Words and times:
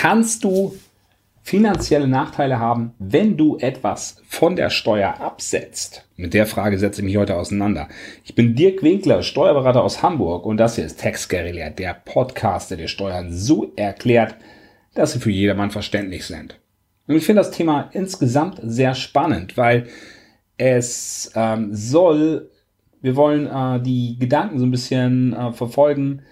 Kannst 0.00 0.44
du 0.44 0.74
finanzielle 1.42 2.08
Nachteile 2.08 2.58
haben, 2.58 2.94
wenn 2.98 3.36
du 3.36 3.58
etwas 3.58 4.16
von 4.26 4.56
der 4.56 4.70
Steuer 4.70 5.20
absetzt? 5.20 6.06
Mit 6.16 6.32
der 6.32 6.46
Frage 6.46 6.78
setze 6.78 7.02
ich 7.02 7.04
mich 7.04 7.18
heute 7.18 7.36
auseinander. 7.36 7.86
Ich 8.24 8.34
bin 8.34 8.54
Dirk 8.54 8.82
Winkler, 8.82 9.22
Steuerberater 9.22 9.84
aus 9.84 10.02
Hamburg 10.02 10.46
und 10.46 10.56
das 10.56 10.76
hier 10.76 10.86
ist 10.86 11.00
Tax 11.00 11.28
Guerilla, 11.28 11.68
der 11.68 11.92
Podcast, 11.92 12.70
der 12.70 12.78
dir 12.78 12.88
Steuern 12.88 13.30
so 13.30 13.74
erklärt, 13.76 14.36
dass 14.94 15.12
sie 15.12 15.18
für 15.18 15.30
jedermann 15.30 15.70
verständlich 15.70 16.24
sind. 16.24 16.58
Und 17.06 17.16
ich 17.16 17.26
finde 17.26 17.42
das 17.42 17.50
Thema 17.50 17.90
insgesamt 17.92 18.58
sehr 18.62 18.94
spannend, 18.94 19.58
weil 19.58 19.88
es 20.56 21.30
ähm, 21.34 21.74
soll, 21.74 22.48
wir 23.02 23.16
wollen 23.16 23.46
äh, 23.46 23.82
die 23.82 24.16
Gedanken 24.18 24.60
so 24.60 24.64
ein 24.64 24.70
bisschen 24.70 25.34
äh, 25.34 25.52
verfolgen, 25.52 26.22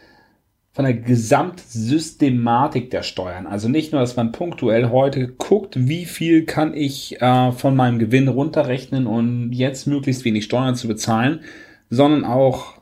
von 0.72 0.84
der 0.84 0.94
Gesamtsystematik 0.94 2.90
der 2.90 3.02
Steuern. 3.02 3.46
Also 3.46 3.68
nicht 3.68 3.92
nur, 3.92 4.00
dass 4.00 4.16
man 4.16 4.32
punktuell 4.32 4.90
heute 4.90 5.28
guckt, 5.28 5.88
wie 5.88 6.04
viel 6.04 6.44
kann 6.44 6.74
ich 6.74 7.20
äh, 7.20 7.52
von 7.52 7.74
meinem 7.74 7.98
Gewinn 7.98 8.28
runterrechnen 8.28 9.06
und 9.06 9.52
jetzt 9.52 9.86
möglichst 9.86 10.24
wenig 10.24 10.44
Steuern 10.44 10.76
zu 10.76 10.86
bezahlen, 10.86 11.40
sondern 11.90 12.24
auch, 12.24 12.78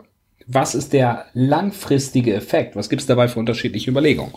was 0.46 0.74
ist 0.74 0.92
der 0.92 1.26
langfristige 1.32 2.34
Effekt? 2.34 2.76
Was 2.76 2.88
gibt 2.88 3.02
es 3.02 3.06
dabei 3.06 3.28
für 3.28 3.40
unterschiedliche 3.40 3.90
Überlegungen? 3.90 4.32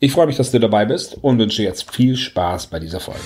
Ich 0.00 0.12
freue 0.12 0.26
mich, 0.26 0.36
dass 0.36 0.50
du 0.50 0.58
dabei 0.58 0.84
bist 0.84 1.18
und 1.22 1.38
wünsche 1.38 1.62
jetzt 1.62 1.90
viel 1.94 2.16
Spaß 2.16 2.66
bei 2.66 2.80
dieser 2.80 3.00
Folge. 3.00 3.20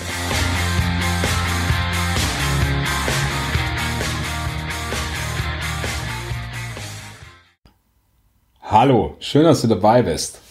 Hallo, 8.71 9.15
schön, 9.19 9.45
dass 9.45 9.63
du 9.63 9.67
dabei 9.67 10.03
bist. 10.03 10.41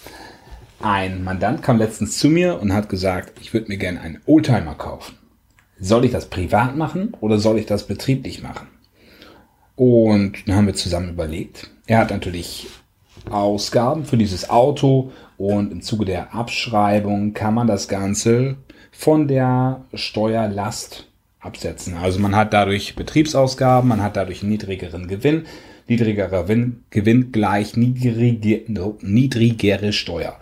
Ein 0.81 1.23
Mandant 1.23 1.63
kam 1.63 1.79
letztens 1.79 2.19
zu 2.19 2.29
mir 2.29 2.61
und 2.61 2.73
hat 2.73 2.89
gesagt, 2.89 3.39
ich 3.41 3.55
würde 3.55 3.69
mir 3.69 3.77
gerne 3.77 4.01
einen 4.01 4.21
Oldtimer 4.27 4.75
kaufen. 4.75 5.17
Soll 5.79 6.05
ich 6.05 6.11
das 6.11 6.27
privat 6.27 6.77
machen 6.77 7.17
oder 7.21 7.39
soll 7.39 7.61
ich 7.61 7.67
das 7.67 7.87
betrieblich 7.87 8.43
machen? 8.43 8.67
Und 9.77 10.49
dann 10.49 10.57
haben 10.57 10.67
wir 10.67 10.75
zusammen 10.75 11.11
überlegt. 11.11 11.71
Er 11.87 11.99
hat 11.99 12.11
natürlich 12.11 12.67
Ausgaben 13.31 14.05
für 14.05 14.17
dieses 14.17 14.51
Auto 14.51 15.13
und 15.37 15.71
im 15.71 15.81
Zuge 15.81 16.05
der 16.05 16.35
Abschreibung 16.35 17.35
kann 17.35 17.55
man 17.55 17.69
das 17.69 17.87
Ganze 17.87 18.57
von 18.91 19.29
der 19.29 19.85
Steuerlast 19.95 21.07
absetzen. 21.39 21.97
Also 21.97 22.19
man 22.19 22.35
hat 22.35 22.53
dadurch 22.53 22.97
Betriebsausgaben, 22.97 23.89
man 23.89 24.03
hat 24.03 24.17
dadurch 24.17 24.43
einen 24.43 24.51
niedrigeren 24.51 25.07
Gewinn 25.07 25.47
niedrigerer 25.89 26.45
Gewinn 26.45 27.33
gleich 27.33 27.77
niedrige, 27.77 28.63
niedrigere 29.01 29.93
Steuer. 29.93 30.37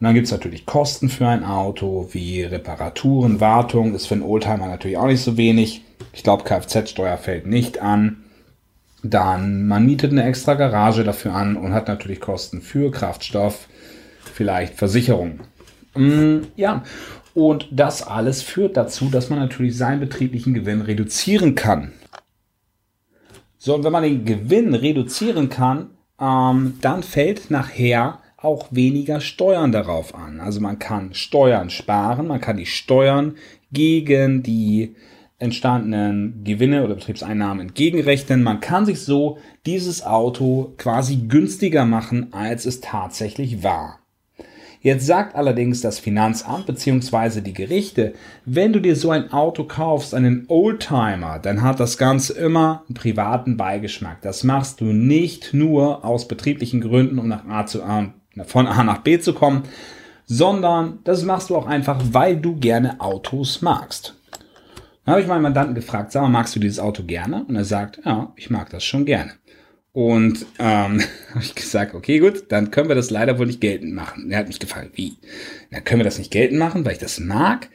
Und 0.00 0.08
dann 0.08 0.14
gibt's 0.14 0.32
natürlich 0.32 0.66
Kosten 0.66 1.08
für 1.08 1.26
ein 1.26 1.44
Auto, 1.44 2.08
wie 2.12 2.42
Reparaturen, 2.42 3.40
Wartung, 3.40 3.94
ist 3.94 4.06
für 4.06 4.14
einen 4.14 4.22
Oldtimer 4.22 4.66
natürlich 4.66 4.98
auch 4.98 5.06
nicht 5.06 5.22
so 5.22 5.36
wenig. 5.36 5.82
Ich 6.12 6.22
glaube, 6.22 6.44
Kfz-Steuer 6.44 7.16
fällt 7.16 7.46
nicht 7.46 7.80
an. 7.80 8.24
Dann, 9.02 9.66
man 9.66 9.84
mietet 9.84 10.12
eine 10.12 10.24
extra 10.24 10.54
Garage 10.54 11.04
dafür 11.04 11.34
an 11.34 11.56
und 11.56 11.72
hat 11.72 11.88
natürlich 11.88 12.20
Kosten 12.20 12.60
für 12.60 12.90
Kraftstoff, 12.90 13.68
vielleicht 14.32 14.74
Versicherung. 14.74 15.40
Mm, 15.94 16.38
ja, 16.56 16.82
und 17.34 17.68
das 17.70 18.06
alles 18.06 18.42
führt 18.42 18.76
dazu, 18.76 19.10
dass 19.10 19.28
man 19.28 19.38
natürlich 19.38 19.76
seinen 19.76 20.00
betrieblichen 20.00 20.54
Gewinn 20.54 20.80
reduzieren 20.80 21.54
kann. 21.54 21.92
So, 23.64 23.74
und 23.74 23.82
wenn 23.82 23.92
man 23.92 24.02
den 24.02 24.26
Gewinn 24.26 24.74
reduzieren 24.74 25.48
kann, 25.48 25.88
ähm, 26.20 26.74
dann 26.82 27.02
fällt 27.02 27.50
nachher 27.50 28.18
auch 28.36 28.66
weniger 28.72 29.22
Steuern 29.22 29.72
darauf 29.72 30.14
an. 30.14 30.38
Also 30.38 30.60
man 30.60 30.78
kann 30.78 31.14
Steuern 31.14 31.70
sparen, 31.70 32.26
man 32.26 32.42
kann 32.42 32.58
die 32.58 32.66
Steuern 32.66 33.36
gegen 33.72 34.42
die 34.42 34.94
entstandenen 35.38 36.44
Gewinne 36.44 36.84
oder 36.84 36.96
Betriebseinnahmen 36.96 37.68
entgegenrechnen. 37.68 38.42
Man 38.42 38.60
kann 38.60 38.84
sich 38.84 39.00
so 39.00 39.38
dieses 39.64 40.04
Auto 40.04 40.74
quasi 40.76 41.16
günstiger 41.16 41.86
machen, 41.86 42.34
als 42.34 42.66
es 42.66 42.82
tatsächlich 42.82 43.62
war. 43.62 44.03
Jetzt 44.84 45.06
sagt 45.06 45.34
allerdings 45.34 45.80
das 45.80 45.98
Finanzamt 45.98 46.66
bzw. 46.66 47.40
die 47.40 47.54
Gerichte, 47.54 48.12
wenn 48.44 48.74
du 48.74 48.80
dir 48.80 48.96
so 48.96 49.10
ein 49.10 49.32
Auto 49.32 49.64
kaufst, 49.64 50.14
einen 50.14 50.44
Oldtimer, 50.48 51.38
dann 51.38 51.62
hat 51.62 51.80
das 51.80 51.96
Ganze 51.96 52.34
immer 52.34 52.84
einen 52.86 52.94
privaten 52.94 53.56
Beigeschmack. 53.56 54.20
Das 54.20 54.44
machst 54.44 54.82
du 54.82 54.84
nicht 54.84 55.54
nur 55.54 56.04
aus 56.04 56.28
betrieblichen 56.28 56.82
Gründen, 56.82 57.18
um 57.18 57.28
nach 57.28 57.48
A 57.48 57.64
zu 57.64 57.82
A, 57.82 58.12
von 58.44 58.66
A 58.66 58.84
nach 58.84 58.98
B 58.98 59.18
zu 59.18 59.32
kommen, 59.32 59.62
sondern 60.26 60.98
das 61.04 61.24
machst 61.24 61.48
du 61.48 61.56
auch 61.56 61.66
einfach, 61.66 61.98
weil 62.12 62.36
du 62.36 62.56
gerne 62.56 63.00
Autos 63.00 63.62
magst. 63.62 64.14
Dann 65.06 65.14
habe 65.14 65.22
ich 65.22 65.28
meinen 65.28 65.40
Mandanten 65.40 65.74
gefragt, 65.74 66.12
sag 66.12 66.20
mal, 66.24 66.28
magst 66.28 66.56
du 66.56 66.60
dieses 66.60 66.78
Auto 66.78 67.04
gerne? 67.04 67.46
Und 67.48 67.56
er 67.56 67.64
sagt, 67.64 68.00
ja, 68.04 68.34
ich 68.36 68.50
mag 68.50 68.68
das 68.68 68.84
schon 68.84 69.06
gerne. 69.06 69.32
Und 69.94 70.44
ähm, 70.58 71.00
habe 71.30 71.40
ich 71.40 71.54
gesagt, 71.54 71.94
okay, 71.94 72.18
gut, 72.18 72.46
dann 72.48 72.70
können 72.72 72.88
wir 72.88 72.96
das 72.96 73.10
leider 73.10 73.38
wohl 73.38 73.46
nicht 73.46 73.60
geltend 73.60 73.94
machen. 73.94 74.30
Er 74.30 74.40
hat 74.40 74.48
mich 74.48 74.58
gefragt, 74.58 74.90
wie? 74.94 75.14
Dann 75.70 75.84
können 75.84 76.00
wir 76.00 76.04
das 76.04 76.18
nicht 76.18 76.32
geltend 76.32 76.58
machen, 76.58 76.84
weil 76.84 76.92
ich 76.92 76.98
das 76.98 77.20
mag. 77.20 77.70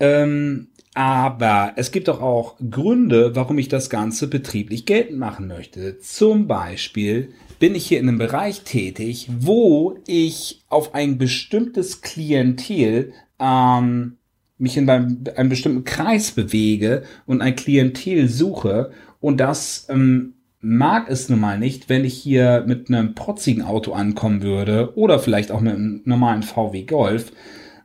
Ähm, 0.00 0.68
aber 0.92 1.72
es 1.76 1.92
gibt 1.92 2.08
doch 2.08 2.20
auch 2.20 2.56
Gründe, 2.68 3.36
warum 3.36 3.58
ich 3.58 3.68
das 3.68 3.90
Ganze 3.90 4.26
betrieblich 4.26 4.86
geltend 4.86 5.18
machen 5.18 5.46
möchte. 5.46 5.98
Zum 6.00 6.48
Beispiel 6.48 7.32
bin 7.60 7.76
ich 7.76 7.86
hier 7.86 8.00
in 8.00 8.08
einem 8.08 8.18
Bereich 8.18 8.62
tätig, 8.62 9.28
wo 9.38 9.96
ich 10.08 10.64
auf 10.68 10.94
ein 10.94 11.16
bestimmtes 11.16 12.00
Klientel 12.00 13.12
ähm, 13.38 14.16
mich 14.58 14.76
in 14.76 14.90
einem, 14.90 15.22
einem 15.36 15.48
bestimmten 15.48 15.84
Kreis 15.84 16.32
bewege 16.32 17.04
und 17.24 17.40
ein 17.40 17.54
Klientel 17.54 18.28
suche 18.28 18.90
und 19.20 19.38
das 19.38 19.86
ähm, 19.90 20.34
mag 20.64 21.10
es 21.10 21.28
nun 21.28 21.40
mal 21.40 21.58
nicht, 21.58 21.88
wenn 21.88 22.04
ich 22.04 22.14
hier 22.14 22.64
mit 22.66 22.88
einem 22.88 23.14
protzigen 23.14 23.62
Auto 23.62 23.92
ankommen 23.92 24.42
würde 24.42 24.96
oder 24.96 25.18
vielleicht 25.18 25.52
auch 25.52 25.60
mit 25.60 25.74
einem 25.74 26.00
normalen 26.04 26.42
VW 26.42 26.84
Golf, 26.84 27.32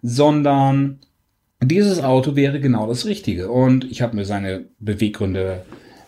sondern 0.01 0.99
dieses 1.61 2.01
Auto 2.01 2.35
wäre 2.35 2.59
genau 2.59 2.87
das 2.87 3.05
Richtige. 3.05 3.51
Und 3.51 3.83
ich 3.91 4.01
habe 4.01 4.15
mir 4.15 4.25
seine 4.25 4.65
Beweggründe 4.79 5.65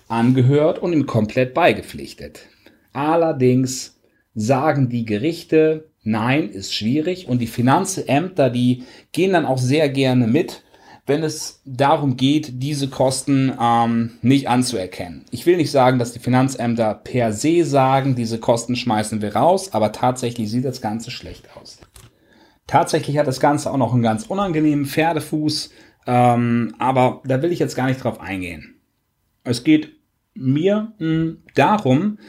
angehört 0.08 0.80
und 0.80 0.94
ihm 0.94 1.06
komplett 1.06 1.54
beigepflichtet. 1.54 2.48
Allerdings 2.94 4.00
sagen 4.34 4.90
die 4.90 5.06
Gerichte, 5.06 5.90
nein, 6.03 6.50
ist 6.50 6.74
schwierig 6.74 7.28
und 7.28 7.40
die 7.40 7.48
Finanzämter, 7.48 8.50
die 8.50 8.84
gehen 9.12 9.34
dann 9.34 9.46
auch 9.46 9.58
sehr 9.58 9.90
gerne 9.90 10.28
mit 10.28 10.64
wenn 11.06 11.23
es 11.23 11.62
darum 11.66 12.16
geht, 12.16 12.62
diese 12.62 12.89
Kosten 12.89 13.53
ähm, 13.59 14.12
nicht 14.22 14.47
anzuerkennen. 14.47 15.25
Ich 15.31 15.45
will 15.45 15.57
nicht 15.57 15.72
sagen, 15.72 16.00
dass 16.00 16.13
die 16.13 16.19
Finanzämter 16.19 16.94
per 16.94 17.34
se 17.34 17.66
sagen, 17.66 18.16
diese 18.16 18.39
Kosten 18.39 18.75
schmeißen 18.75 19.22
wir 19.22 19.35
raus, 19.35 19.73
aber 19.73 19.91
tatsächlich 19.91 20.50
sieht 20.50 20.66
das 20.66 20.81
Ganze 20.81 21.11
schlecht 21.11 21.50
aus. 21.57 21.79
Tatsächlich 22.67 23.17
hat 23.17 23.28
das 23.28 23.40
Ganze 23.40 23.72
auch 23.72 23.78
noch 23.78 23.94
einen 23.94 24.03
ganz 24.03 24.28
unangenehmen 24.28 24.85
Pferdefuß, 24.85 25.72
ähm, 26.07 26.75
aber 26.79 27.22
da 27.25 27.41
will 27.41 27.51
ich 27.51 27.59
jetzt 27.59 27.75
gar 27.75 27.88
nicht 27.88 28.03
drauf 28.03 28.19
eingehen. 28.19 28.75
Es 29.44 29.63
geht 29.63 29.97
mir 30.34 30.94
mh, 31.00 31.06
hm, 31.06 31.44
darum, 31.56 32.19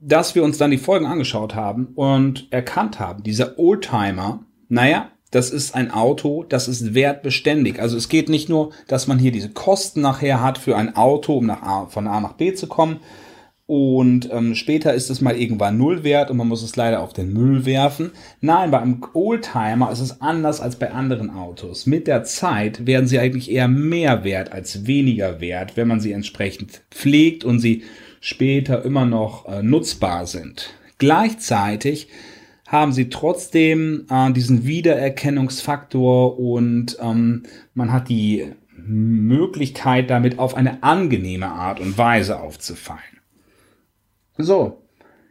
dass 0.00 0.34
wir 0.34 0.44
uns 0.44 0.58
dann 0.58 0.70
die 0.70 0.78
Folgen 0.78 1.06
angeschaut 1.06 1.54
haben 1.54 1.86
und 1.94 2.52
erkannt 2.52 3.00
haben, 3.00 3.22
dieser 3.22 3.58
Oldtimer, 3.58 4.44
naja, 4.68 5.10
das 5.30 5.50
ist 5.50 5.74
ein 5.74 5.90
Auto, 5.90 6.44
das 6.48 6.68
ist 6.68 6.94
wertbeständig. 6.94 7.80
Also 7.80 7.96
es 7.96 8.08
geht 8.08 8.28
nicht 8.28 8.48
nur, 8.48 8.70
dass 8.86 9.06
man 9.06 9.18
hier 9.18 9.32
diese 9.32 9.50
Kosten 9.50 10.00
nachher 10.00 10.42
hat 10.42 10.58
für 10.58 10.76
ein 10.76 10.96
Auto, 10.96 11.36
um 11.36 11.46
nach 11.46 11.62
A, 11.62 11.86
von 11.86 12.06
A 12.06 12.20
nach 12.20 12.34
B 12.34 12.54
zu 12.54 12.66
kommen. 12.66 13.00
Und 13.66 14.30
ähm, 14.32 14.54
später 14.54 14.94
ist 14.94 15.10
es 15.10 15.20
mal 15.20 15.36
irgendwann 15.36 15.76
null 15.76 16.02
wert 16.02 16.30
und 16.30 16.38
man 16.38 16.48
muss 16.48 16.62
es 16.62 16.76
leider 16.76 17.02
auf 17.02 17.12
den 17.12 17.34
Müll 17.34 17.66
werfen. 17.66 18.12
Nein, 18.40 18.70
bei 18.70 18.80
einem 18.80 19.02
Oldtimer 19.12 19.92
ist 19.92 20.00
es 20.00 20.22
anders 20.22 20.62
als 20.62 20.76
bei 20.76 20.90
anderen 20.90 21.28
Autos. 21.28 21.84
Mit 21.84 22.06
der 22.06 22.24
Zeit 22.24 22.86
werden 22.86 23.06
sie 23.06 23.18
eigentlich 23.18 23.50
eher 23.50 23.68
mehr 23.68 24.24
wert 24.24 24.52
als 24.52 24.86
weniger 24.86 25.42
wert, 25.42 25.76
wenn 25.76 25.86
man 25.86 26.00
sie 26.00 26.12
entsprechend 26.12 26.80
pflegt 26.90 27.44
und 27.44 27.58
sie 27.58 27.82
später 28.20 28.86
immer 28.86 29.04
noch 29.04 29.46
äh, 29.46 29.62
nutzbar 29.62 30.26
sind. 30.26 30.70
Gleichzeitig 30.96 32.08
haben 32.68 32.92
sie 32.92 33.08
trotzdem 33.08 34.06
äh, 34.10 34.30
diesen 34.32 34.66
Wiedererkennungsfaktor 34.66 36.38
und 36.38 36.98
ähm, 37.00 37.42
man 37.74 37.92
hat 37.92 38.08
die 38.08 38.52
Möglichkeit, 38.76 40.10
damit 40.10 40.38
auf 40.38 40.54
eine 40.54 40.82
angenehme 40.82 41.48
Art 41.48 41.80
und 41.80 41.98
Weise 41.98 42.40
aufzufallen. 42.40 43.02
So, 44.36 44.82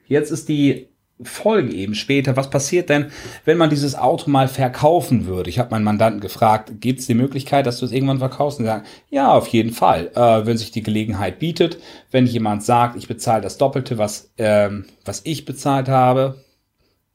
jetzt 0.07 0.31
ist 0.31 0.49
die 0.49 0.89
Folge 1.21 1.73
eben 1.73 1.95
später. 1.95 2.35
Was 2.35 2.49
passiert 2.49 2.89
denn, 2.89 3.07
wenn 3.45 3.57
man 3.57 3.69
dieses 3.69 3.95
Auto 3.95 4.29
mal 4.29 4.47
verkaufen 4.47 5.25
würde? 5.25 5.49
Ich 5.49 5.59
habe 5.59 5.71
meinen 5.71 5.83
Mandanten 5.83 6.19
gefragt, 6.19 6.73
gibt 6.81 6.99
es 6.99 7.07
die 7.07 7.13
Möglichkeit, 7.13 7.65
dass 7.65 7.79
du 7.79 7.85
es 7.85 7.91
irgendwann 7.91 8.19
verkaufst? 8.19 8.59
Und 8.59 8.65
sagen, 8.65 8.85
ja, 9.09 9.31
auf 9.31 9.47
jeden 9.47 9.71
Fall, 9.71 10.11
äh, 10.15 10.45
wenn 10.45 10.57
sich 10.57 10.71
die 10.71 10.83
Gelegenheit 10.83 11.39
bietet. 11.39 11.79
Wenn 12.11 12.25
jemand 12.25 12.63
sagt, 12.63 12.97
ich 12.97 13.07
bezahle 13.07 13.41
das 13.41 13.57
Doppelte, 13.57 13.97
was, 13.97 14.31
ähm, 14.37 14.85
was 15.05 15.21
ich 15.23 15.45
bezahlt 15.45 15.87
habe, 15.87 16.43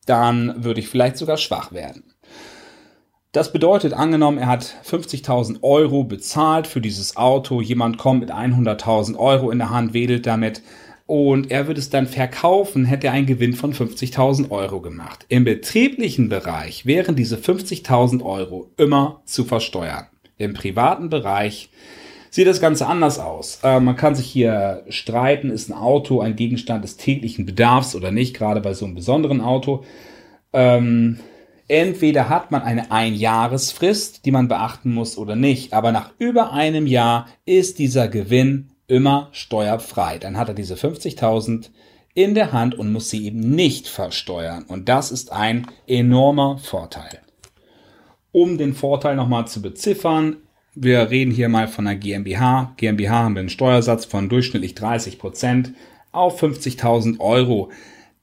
dann 0.06 0.64
würde 0.64 0.81
ich 0.81 0.88
vielleicht 0.88 1.16
sogar 1.16 1.37
schwach 1.37 1.72
werden. 1.72 2.04
Das 3.32 3.52
bedeutet, 3.52 3.94
angenommen, 3.94 4.37
er 4.37 4.49
hat 4.49 4.76
50.000 4.84 5.62
Euro 5.62 6.04
bezahlt 6.04 6.66
für 6.66 6.82
dieses 6.82 7.16
Auto, 7.16 7.62
jemand 7.62 7.96
kommt 7.96 8.20
mit 8.20 8.31
100.000 8.31 9.16
Euro 9.16 9.50
in 9.50 9.58
der 9.58 9.70
Hand, 9.70 9.94
wedelt 9.94 10.26
damit 10.26 10.62
und 11.06 11.50
er 11.50 11.66
würde 11.66 11.81
es 11.81 11.90
dann 11.90 12.06
verkaufen, 12.06 12.84
hätte 12.84 13.08
er 13.08 13.12
einen 13.12 13.26
Gewinn 13.26 13.54
von 13.54 13.75
50.000 13.75 14.50
Euro 14.50 14.81
gemacht. 14.81 15.26
Im 15.28 15.44
betrieblichen 15.44 16.28
Bereich 16.28 16.87
wären 16.87 17.16
diese 17.16 17.37
50.000 17.37 18.22
Euro 18.22 18.70
immer 18.76 19.22
zu 19.25 19.44
versteuern. 19.44 20.06
Im 20.38 20.55
privaten 20.55 21.08
Bereich 21.08 21.70
sieht 22.32 22.49
das 22.49 22.61
Ganze 22.61 22.88
anders 22.88 23.20
aus. 23.20 23.61
Äh, 23.62 23.79
man 23.79 23.94
kann 23.94 24.17
sich 24.17 24.26
hier 24.26 24.82
streiten, 24.88 25.50
ist 25.50 25.70
ein 25.70 25.79
Auto 25.79 26.20
ein 26.20 26.34
Gegenstand 26.34 26.82
des 26.82 26.96
täglichen 26.96 27.46
Bedarfs 27.46 27.94
oder 27.94 28.11
nicht, 28.11 28.34
gerade 28.34 28.61
bei 28.61 28.75
so 28.75 28.87
einem 28.87 28.96
besonderen 28.96 29.40
Auto. 29.40 29.84
Ähm, 30.52 31.20
Entweder 31.73 32.29
hat 32.29 32.50
man 32.50 32.61
eine 32.61 32.90
Einjahresfrist, 32.90 34.26
die 34.26 34.31
man 34.31 34.46
beachten 34.46 34.93
muss 34.93 35.17
oder 35.17 35.37
nicht, 35.37 35.73
aber 35.73 35.90
nach 35.90 36.11
über 36.19 36.52
einem 36.52 36.87
Jahr 36.87 37.29
ist 37.46 37.79
dieser 37.79 38.08
Gewinn 38.08 38.73
immer 38.88 39.31
steuerfrei. 39.32 40.19
Dann 40.19 40.37
hat 40.37 40.49
er 40.49 40.55
diese 40.55 40.75
50.000 40.75 41.70
in 42.12 42.34
der 42.34 42.52
Hand 42.52 42.75
und 42.75 42.93
muss 42.93 43.08
sie 43.08 43.25
eben 43.25 43.40
nicht 43.40 43.88
versteuern. 43.88 44.64
Und 44.69 44.90
das 44.90 45.11
ist 45.11 45.32
ein 45.32 45.67
enormer 45.87 46.58
Vorteil. 46.58 47.20
Um 48.32 48.58
den 48.58 48.75
Vorteil 48.75 49.17
nochmal 49.17 49.46
zu 49.46 49.62
beziffern, 49.62 50.42
wir 50.74 51.10
reden 51.10 51.30
hier 51.30 51.48
mal 51.48 51.69
von 51.69 51.86
einer 51.86 51.98
GmbH. 51.98 52.74
GmbH 52.76 53.24
haben 53.24 53.34
wir 53.34 53.40
einen 53.40 53.48
Steuersatz 53.48 54.04
von 54.04 54.28
durchschnittlich 54.28 54.74
30 54.74 55.19
Prozent 55.19 55.72
auf 56.12 56.42
50.000 56.42 57.20
Euro. 57.20 57.70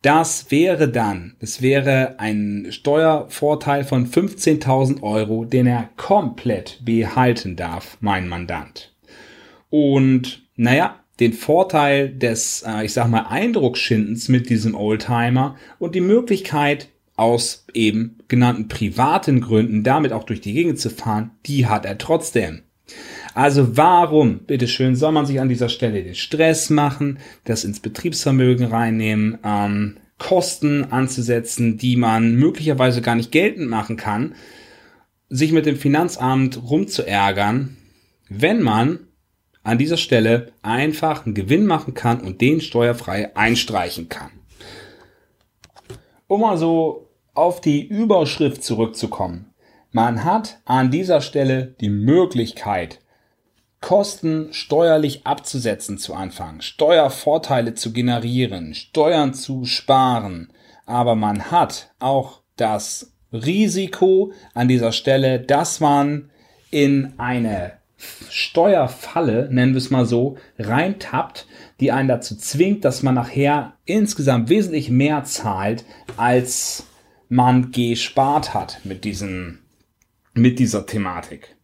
Das 0.01 0.49
wäre 0.49 0.89
dann, 0.89 1.35
es 1.39 1.61
wäre 1.61 2.19
ein 2.19 2.67
Steuervorteil 2.69 3.83
von 3.83 4.07
15.000 4.07 5.03
Euro, 5.03 5.43
den 5.43 5.67
er 5.67 5.89
komplett 5.97 6.79
behalten 6.85 7.57
darf, 7.57 7.97
mein 7.99 8.27
Mandant. 8.29 8.95
Und 9.69 10.47
naja, 10.55 11.03
den 11.19 11.33
Vorteil 11.33 12.09
des, 12.09 12.63
äh, 12.65 12.85
ich 12.85 12.93
sag 12.93 13.09
mal, 13.09 13.27
Eindruckschindens 13.27 14.29
mit 14.29 14.49
diesem 14.49 14.73
Oldtimer 14.73 15.57
und 15.77 15.95
die 15.95 16.01
Möglichkeit, 16.01 16.87
aus 17.19 17.66
eben 17.74 18.18
genannten 18.27 18.68
privaten 18.68 19.42
Gründen 19.42 19.83
damit 19.83 20.13
auch 20.13 20.24
durch 20.24 20.42
die 20.42 20.54
Gegend 20.54 20.80
zu 20.80 20.89
fahren, 20.89 21.31
die 21.45 21.68
hat 21.68 21.86
er 21.86 21.98
trotzdem. 21.98 22.63
Also 23.36 23.77
warum, 23.77 24.39
bitteschön, 24.39 24.95
soll 24.95 25.12
man 25.12 25.25
sich 25.25 25.39
an 25.39 25.50
dieser 25.50 25.69
Stelle 25.69 26.04
den 26.04 26.16
Stress 26.16 26.69
machen, 26.69 27.19
das 27.44 27.63
ins 27.63 27.80
Betriebsvermögen 27.80 28.66
reinnehmen, 28.66 29.38
ähm, 29.44 29.98
Kosten 30.18 30.86
anzusetzen, 30.86 31.77
die 31.77 31.95
man 31.95 32.36
möglicherweise 32.36 33.01
gar 33.01 33.16
nicht 33.16 33.31
geltend 33.31 33.69
machen 33.69 33.95
kann, 33.95 34.36
sich 35.30 35.51
mit 35.51 35.66
dem 35.66 35.77
Finanzamt 35.77 36.62
rumzuärgern, 36.62 37.77
wenn 38.27 38.62
man 38.62 39.00
an 39.63 39.77
dieser 39.77 39.98
Stelle 39.98 40.51
einfach 40.62 41.25
einen 41.25 41.36
Gewinn 41.36 41.66
machen 41.66 41.94
kann 41.94 42.21
und 42.21 42.42
den 42.42 42.60
steuerfrei 42.60 43.36
einstreichen 43.36 44.10
kann. 44.10 44.31
Um 46.27 46.44
also 46.44 47.08
auf 47.39 47.62
die 47.62 47.88
Überschrift 47.88 48.65
zurückzukommen. 48.65 49.53
Man 49.91 50.25
hat 50.25 50.59
an 50.65 50.91
dieser 50.91 51.21
Stelle 51.21 51.74
die 51.80 51.89
Möglichkeit, 51.89 53.00
Kosten 53.80 54.50
steuerlich 54.51 55.25
abzusetzen 55.25 55.97
zu 55.97 56.13
Anfang, 56.13 56.59
Steuervorteile 56.59 57.75
zu 57.75 57.94
generieren, 57.94 58.74
Steuern 58.74 59.33
zu 59.33 59.63
sparen. 59.63 60.51
Aber 60.86 61.15
man 61.15 61.50
hat 61.50 61.91
auch 62.00 62.41
das 62.57 63.13
Risiko 63.31 64.33
an 64.53 64.68
dieser 64.68 64.92
Stelle, 64.92 65.39
dass 65.39 65.80
man 65.80 66.30
in 66.71 67.13
eine 67.18 67.71
Steuerfalle, 68.30 69.47
nennen 69.50 69.74
wir 69.74 69.77
es 69.77 69.92
mal 69.92 70.06
so, 70.06 70.35
reintappt, 70.57 71.47
die 71.80 71.94
einen 71.94 72.09
dazu 72.09 72.35
zwingt, 72.35 72.83
dass 72.83 73.01
man 73.01 73.15
nachher 73.15 73.74
insgesamt 73.85 74.50
wesentlich 74.50 74.89
mehr 74.89 75.24
zahlt, 75.24 75.85
als 76.18 76.83
man 77.29 77.71
gespart 77.71 78.53
hat 78.53 78.81
mit 78.83 79.05
diesem, 79.05 79.59
mit 80.33 80.59
dieser 80.59 80.85
Thematik. 80.85 81.55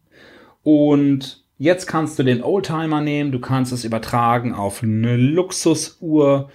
Und 0.62 1.46
Jetzt 1.58 1.86
kannst 1.86 2.18
du 2.18 2.22
den 2.22 2.42
Oldtimer 2.42 3.00
nehmen, 3.00 3.32
du 3.32 3.40
kannst 3.40 3.72
es 3.72 3.84
übertragen 3.84 4.52
auf 4.52 4.82
eine 4.82 5.16
Luxusuhr. 5.16 6.50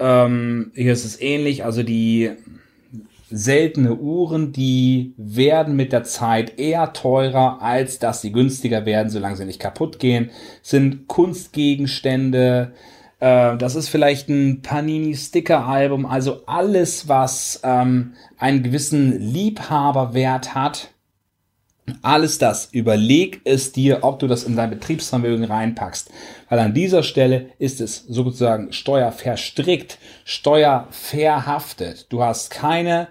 Ähm, 0.00 0.72
hier 0.74 0.92
ist 0.92 1.04
es 1.04 1.20
ähnlich, 1.20 1.64
also 1.64 1.84
die 1.84 2.32
seltene 3.30 3.94
Uhren, 3.94 4.50
die 4.52 5.14
werden 5.16 5.76
mit 5.76 5.92
der 5.92 6.02
Zeit 6.02 6.58
eher 6.58 6.92
teurer, 6.92 7.62
als 7.62 8.00
dass 8.00 8.22
sie 8.22 8.32
günstiger 8.32 8.86
werden, 8.86 9.08
solange 9.08 9.36
sie 9.36 9.44
nicht 9.44 9.60
kaputt 9.60 10.00
gehen. 10.00 10.30
Sind 10.62 11.06
Kunstgegenstände, 11.06 12.72
äh, 13.20 13.56
das 13.56 13.74
ist 13.74 13.88
vielleicht 13.88 14.28
ein 14.28 14.62
Panini-Sticker-Album, 14.62 16.06
also 16.06 16.44
alles, 16.46 17.08
was 17.08 17.60
ähm, 17.62 18.14
einen 18.38 18.62
gewissen 18.62 19.18
Liebhaberwert 19.20 20.54
hat 20.54 20.90
alles 22.02 22.38
das, 22.38 22.68
überleg 22.72 23.40
es 23.44 23.72
dir, 23.72 24.00
ob 24.02 24.18
du 24.18 24.26
das 24.26 24.44
in 24.44 24.56
dein 24.56 24.70
Betriebsvermögen 24.70 25.44
reinpackst. 25.44 26.10
Weil 26.48 26.58
an 26.58 26.74
dieser 26.74 27.02
Stelle 27.02 27.50
ist 27.58 27.80
es 27.80 28.04
sozusagen 28.06 28.72
steuerverstrickt, 28.72 29.98
steuerverhaftet. 30.24 32.06
Du 32.12 32.22
hast 32.22 32.50
keine 32.50 33.08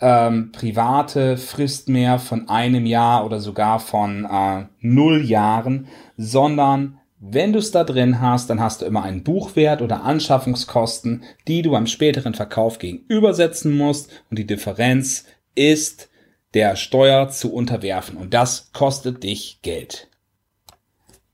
ähm, 0.00 0.52
private 0.52 1.36
Frist 1.36 1.88
mehr 1.88 2.18
von 2.18 2.48
einem 2.48 2.86
Jahr 2.86 3.24
oder 3.24 3.40
sogar 3.40 3.80
von 3.80 4.24
äh, 4.24 4.66
null 4.80 5.24
Jahren, 5.24 5.88
sondern 6.16 6.99
wenn 7.22 7.52
du 7.52 7.58
es 7.58 7.70
da 7.70 7.84
drin 7.84 8.22
hast, 8.22 8.48
dann 8.48 8.60
hast 8.60 8.80
du 8.80 8.86
immer 8.86 9.02
einen 9.02 9.22
Buchwert 9.22 9.82
oder 9.82 10.04
Anschaffungskosten, 10.04 11.22
die 11.46 11.60
du 11.60 11.76
am 11.76 11.86
späteren 11.86 12.32
Verkauf 12.32 12.78
gegenübersetzen 12.78 13.76
musst 13.76 14.10
und 14.30 14.38
die 14.38 14.46
Differenz 14.46 15.26
ist 15.54 16.08
der 16.54 16.76
Steuer 16.76 17.28
zu 17.28 17.52
unterwerfen 17.52 18.16
und 18.16 18.32
das 18.32 18.72
kostet 18.72 19.22
dich 19.22 19.60
Geld. 19.60 20.08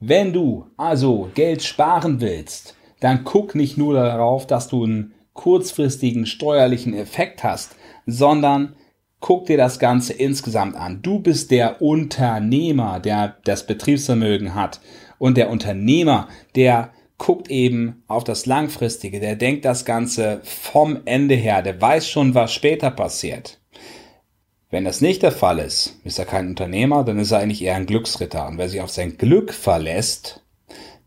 Wenn 0.00 0.32
du 0.32 0.66
also 0.76 1.30
Geld 1.34 1.62
sparen 1.62 2.20
willst, 2.20 2.74
dann 2.98 3.22
guck 3.22 3.54
nicht 3.54 3.78
nur 3.78 3.94
darauf, 3.94 4.46
dass 4.46 4.66
du 4.66 4.82
einen 4.82 5.14
kurzfristigen 5.34 6.26
steuerlichen 6.26 6.94
Effekt 6.94 7.44
hast, 7.44 7.76
sondern 8.06 8.74
guck 9.20 9.46
dir 9.46 9.56
das 9.56 9.78
Ganze 9.78 10.12
insgesamt 10.12 10.76
an. 10.76 11.00
Du 11.02 11.20
bist 11.20 11.50
der 11.50 11.80
Unternehmer, 11.80 12.98
der 12.98 13.36
das 13.44 13.66
Betriebsvermögen 13.66 14.54
hat 14.54 14.80
und 15.18 15.36
der 15.36 15.50
Unternehmer, 15.50 16.28
der 16.54 16.92
guckt 17.18 17.50
eben 17.50 18.02
auf 18.08 18.24
das 18.24 18.46
Langfristige, 18.46 19.20
der 19.20 19.36
denkt 19.36 19.64
das 19.64 19.84
Ganze 19.84 20.40
vom 20.42 21.00
Ende 21.06 21.34
her, 21.34 21.62
der 21.62 21.80
weiß 21.80 22.08
schon, 22.08 22.34
was 22.34 22.52
später 22.52 22.90
passiert. 22.90 23.58
Wenn 24.70 24.84
das 24.84 25.00
nicht 25.00 25.22
der 25.22 25.32
Fall 25.32 25.58
ist, 25.58 25.98
ist 26.04 26.18
er 26.18 26.24
kein 26.24 26.48
Unternehmer, 26.48 27.04
dann 27.04 27.18
ist 27.18 27.30
er 27.30 27.38
eigentlich 27.38 27.62
eher 27.62 27.76
ein 27.76 27.86
Glücksritter. 27.86 28.46
Und 28.46 28.58
wer 28.58 28.68
sich 28.68 28.80
auf 28.80 28.90
sein 28.90 29.16
Glück 29.16 29.54
verlässt, 29.54 30.42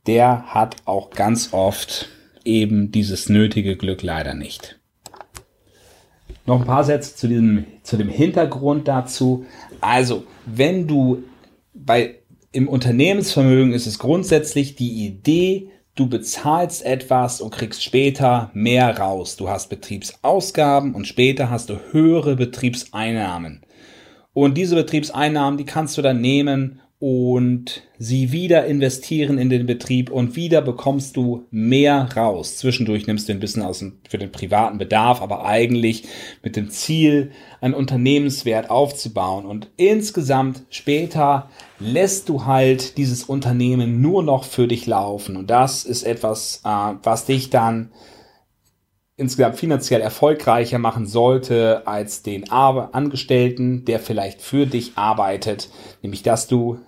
der 0.08 0.46
hat 0.48 0.78
auch 0.86 1.12
ganz 1.12 1.50
oft 1.52 2.10
eben 2.46 2.92
dieses 2.92 3.30
nötige 3.30 3.76
Glück 3.76 4.02
leider 4.02 4.34
nicht. 4.34 4.80
Noch 6.46 6.62
ein 6.62 6.66
paar 6.66 6.84
Sätze 6.84 7.16
zu, 7.16 7.28
diesem, 7.28 7.66
zu 7.84 7.98
dem 7.98 8.10
Hintergrund 8.10 8.88
dazu. 8.88 9.46
Also, 9.82 10.24
wenn 10.46 10.88
du 10.88 11.24
bei, 11.74 12.19
im 12.52 12.68
Unternehmensvermögen 12.68 13.74
ist 13.74 13.88
es 13.88 14.00
grundsätzlich 14.00 14.76
die 14.76 15.06
Idee, 15.06 15.72
Du 16.00 16.08
bezahlst 16.08 16.86
etwas 16.86 17.42
und 17.42 17.52
kriegst 17.52 17.84
später 17.84 18.52
mehr 18.54 18.98
raus. 18.98 19.36
Du 19.36 19.50
hast 19.50 19.68
Betriebsausgaben 19.68 20.96
und 20.96 21.10
später 21.10 21.50
hast 21.50 21.70
du 21.70 21.78
höhere 21.92 22.38
Betriebseinnahmen. 22.38 23.66
Und 24.32 24.58
diese 24.58 24.76
Betriebseinnahmen, 24.76 25.58
die 25.58 25.66
kannst 25.66 25.98
du 25.98 26.02
dann 26.02 26.22
nehmen 26.22 26.80
und 27.02 27.84
sie 27.98 28.34
wieder 28.34 28.66
investieren 28.66 29.38
in 29.38 29.50
den 29.50 29.66
Betrieb 29.66 30.12
und 30.12 30.36
wieder 30.36 30.62
bekommst 30.62 31.16
du 31.16 31.46
mehr 31.50 32.10
raus. 32.18 32.58
Zwischendurch 32.58 33.08
nimmst 33.08 33.30
du 33.30 33.34
ein 33.34 33.40
bisschen 33.40 33.64
aus 33.64 33.80
dem, 33.80 34.00
für 34.10 34.18
den 34.18 34.34
privaten 34.34 34.78
Bedarf, 34.78 35.22
aber 35.22 35.46
eigentlich 35.46 36.04
mit 36.44 36.58
dem 36.58 36.70
Ziel, 36.70 37.32
einen 37.62 37.74
Unternehmenswert 37.74 38.70
aufzubauen. 38.70 39.46
Und 39.46 39.70
insgesamt 39.78 40.64
später 40.70 41.50
lässt 41.80 42.28
du 42.28 42.46
halt 42.46 42.98
dieses 42.98 43.24
Unternehmen 43.24 44.02
nur 44.02 44.22
noch 44.22 44.44
für 44.44 44.68
dich 44.68 44.86
laufen. 44.86 45.38
Und 45.38 45.50
das 45.50 45.86
ist 45.86 46.04
etwas, 46.04 46.64
äh, 46.66 46.96
was 47.02 47.24
dich 47.24 47.50
dann 47.50 47.92
insgesamt 49.16 49.58
finanziell 49.58 50.02
erfolgreicher 50.02 50.80
machen 50.80 51.06
sollte 51.06 51.84
als 51.86 52.24
den 52.24 52.50
Angestellten, 52.52 53.86
der 53.86 54.00
vielleicht 54.00 54.42
für 54.42 54.66
dich 54.66 54.94
arbeitet, 54.96 55.70
nämlich 56.02 56.24
dass 56.24 56.48
du 56.48 56.80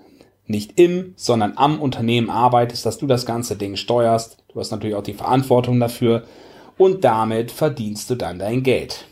nicht 0.51 0.79
im, 0.79 1.13
sondern 1.15 1.53
am 1.55 1.81
Unternehmen 1.81 2.29
arbeitest, 2.29 2.85
dass 2.85 2.97
du 2.97 3.07
das 3.07 3.25
ganze 3.25 3.55
Ding 3.55 3.75
steuerst. 3.75 4.43
Du 4.49 4.59
hast 4.59 4.71
natürlich 4.71 4.95
auch 4.95 5.03
die 5.03 5.13
Verantwortung 5.13 5.79
dafür 5.79 6.23
und 6.77 7.03
damit 7.03 7.51
verdienst 7.51 8.09
du 8.09 8.15
dann 8.15 8.39
dein 8.39 8.63
Geld. 8.63 9.05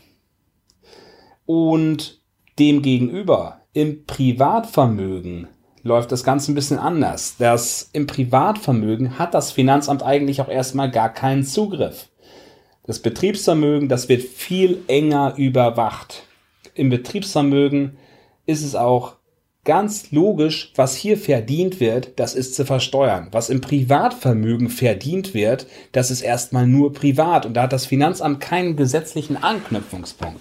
Und 1.46 2.20
demgegenüber 2.58 3.62
im 3.72 4.04
Privatvermögen 4.06 5.48
läuft 5.82 6.12
das 6.12 6.24
Ganze 6.24 6.52
ein 6.52 6.54
bisschen 6.54 6.78
anders. 6.78 7.36
Das 7.38 7.90
im 7.92 8.06
Privatvermögen 8.06 9.18
hat 9.18 9.34
das 9.34 9.50
Finanzamt 9.50 10.02
eigentlich 10.02 10.40
auch 10.40 10.48
erstmal 10.48 10.90
gar 10.90 11.08
keinen 11.08 11.44
Zugriff. 11.44 12.08
Das 12.84 12.98
Betriebsvermögen, 12.98 13.88
das 13.88 14.08
wird 14.08 14.22
viel 14.22 14.82
enger 14.88 15.34
überwacht. 15.36 16.24
Im 16.74 16.90
Betriebsvermögen 16.90 17.96
ist 18.46 18.64
es 18.64 18.74
auch 18.74 19.16
ganz 19.64 20.10
logisch, 20.10 20.72
was 20.74 20.96
hier 20.96 21.16
verdient 21.16 21.80
wird, 21.80 22.18
das 22.18 22.34
ist 22.34 22.54
zu 22.54 22.64
versteuern. 22.64 23.28
Was 23.32 23.50
im 23.50 23.60
Privatvermögen 23.60 24.68
verdient 24.68 25.34
wird, 25.34 25.66
das 25.92 26.10
ist 26.10 26.22
erstmal 26.22 26.66
nur 26.66 26.92
privat 26.92 27.44
und 27.44 27.54
da 27.54 27.62
hat 27.62 27.72
das 27.72 27.86
Finanzamt 27.86 28.40
keinen 28.40 28.76
gesetzlichen 28.76 29.36
Anknüpfungspunkt. 29.36 30.40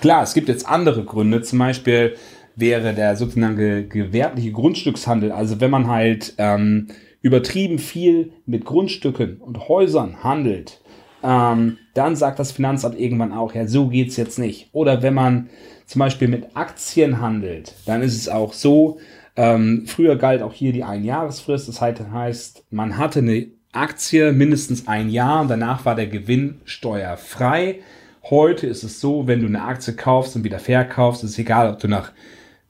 Klar, 0.00 0.22
es 0.22 0.34
gibt 0.34 0.48
jetzt 0.48 0.68
andere 0.68 1.04
Gründe, 1.04 1.42
zum 1.42 1.58
Beispiel 1.58 2.14
wäre 2.56 2.94
der 2.94 3.16
sogenannte 3.16 3.86
gewerbliche 3.86 4.52
Grundstückshandel, 4.52 5.32
also 5.32 5.60
wenn 5.60 5.70
man 5.70 5.88
halt 5.88 6.34
ähm, 6.38 6.88
übertrieben 7.22 7.78
viel 7.78 8.32
mit 8.46 8.64
Grundstücken 8.64 9.38
und 9.38 9.68
Häusern 9.68 10.22
handelt, 10.22 10.80
ähm, 11.22 11.78
dann 11.94 12.16
sagt 12.16 12.38
das 12.38 12.52
Finanzamt 12.52 12.98
irgendwann 12.98 13.32
auch, 13.32 13.54
ja, 13.54 13.66
so 13.66 13.88
geht's 13.88 14.16
jetzt 14.16 14.38
nicht. 14.38 14.68
Oder 14.72 15.02
wenn 15.02 15.14
man 15.14 15.50
zum 15.86 15.98
Beispiel 15.98 16.28
mit 16.28 16.56
Aktien 16.56 17.20
handelt, 17.20 17.74
dann 17.86 18.02
ist 18.02 18.16
es 18.16 18.28
auch 18.28 18.52
so, 18.52 18.98
ähm, 19.36 19.84
früher 19.86 20.16
galt 20.16 20.42
auch 20.42 20.52
hier 20.52 20.72
die 20.72 20.84
Einjahresfrist, 20.84 21.68
das 21.68 21.80
heißt, 21.80 22.64
man 22.70 22.98
hatte 22.98 23.20
eine 23.20 23.46
Aktie 23.72 24.32
mindestens 24.32 24.88
ein 24.88 25.08
Jahr, 25.08 25.46
danach 25.46 25.84
war 25.84 25.94
der 25.94 26.08
Gewinn 26.08 26.60
steuerfrei. 26.64 27.80
Heute 28.28 28.66
ist 28.66 28.82
es 28.82 29.00
so, 29.00 29.26
wenn 29.26 29.40
du 29.40 29.46
eine 29.46 29.62
Aktie 29.62 29.94
kaufst 29.94 30.36
und 30.36 30.44
wieder 30.44 30.58
verkaufst, 30.58 31.24
ist 31.24 31.38
egal, 31.38 31.72
ob 31.72 31.78
du 31.78 31.88
nach 31.88 32.12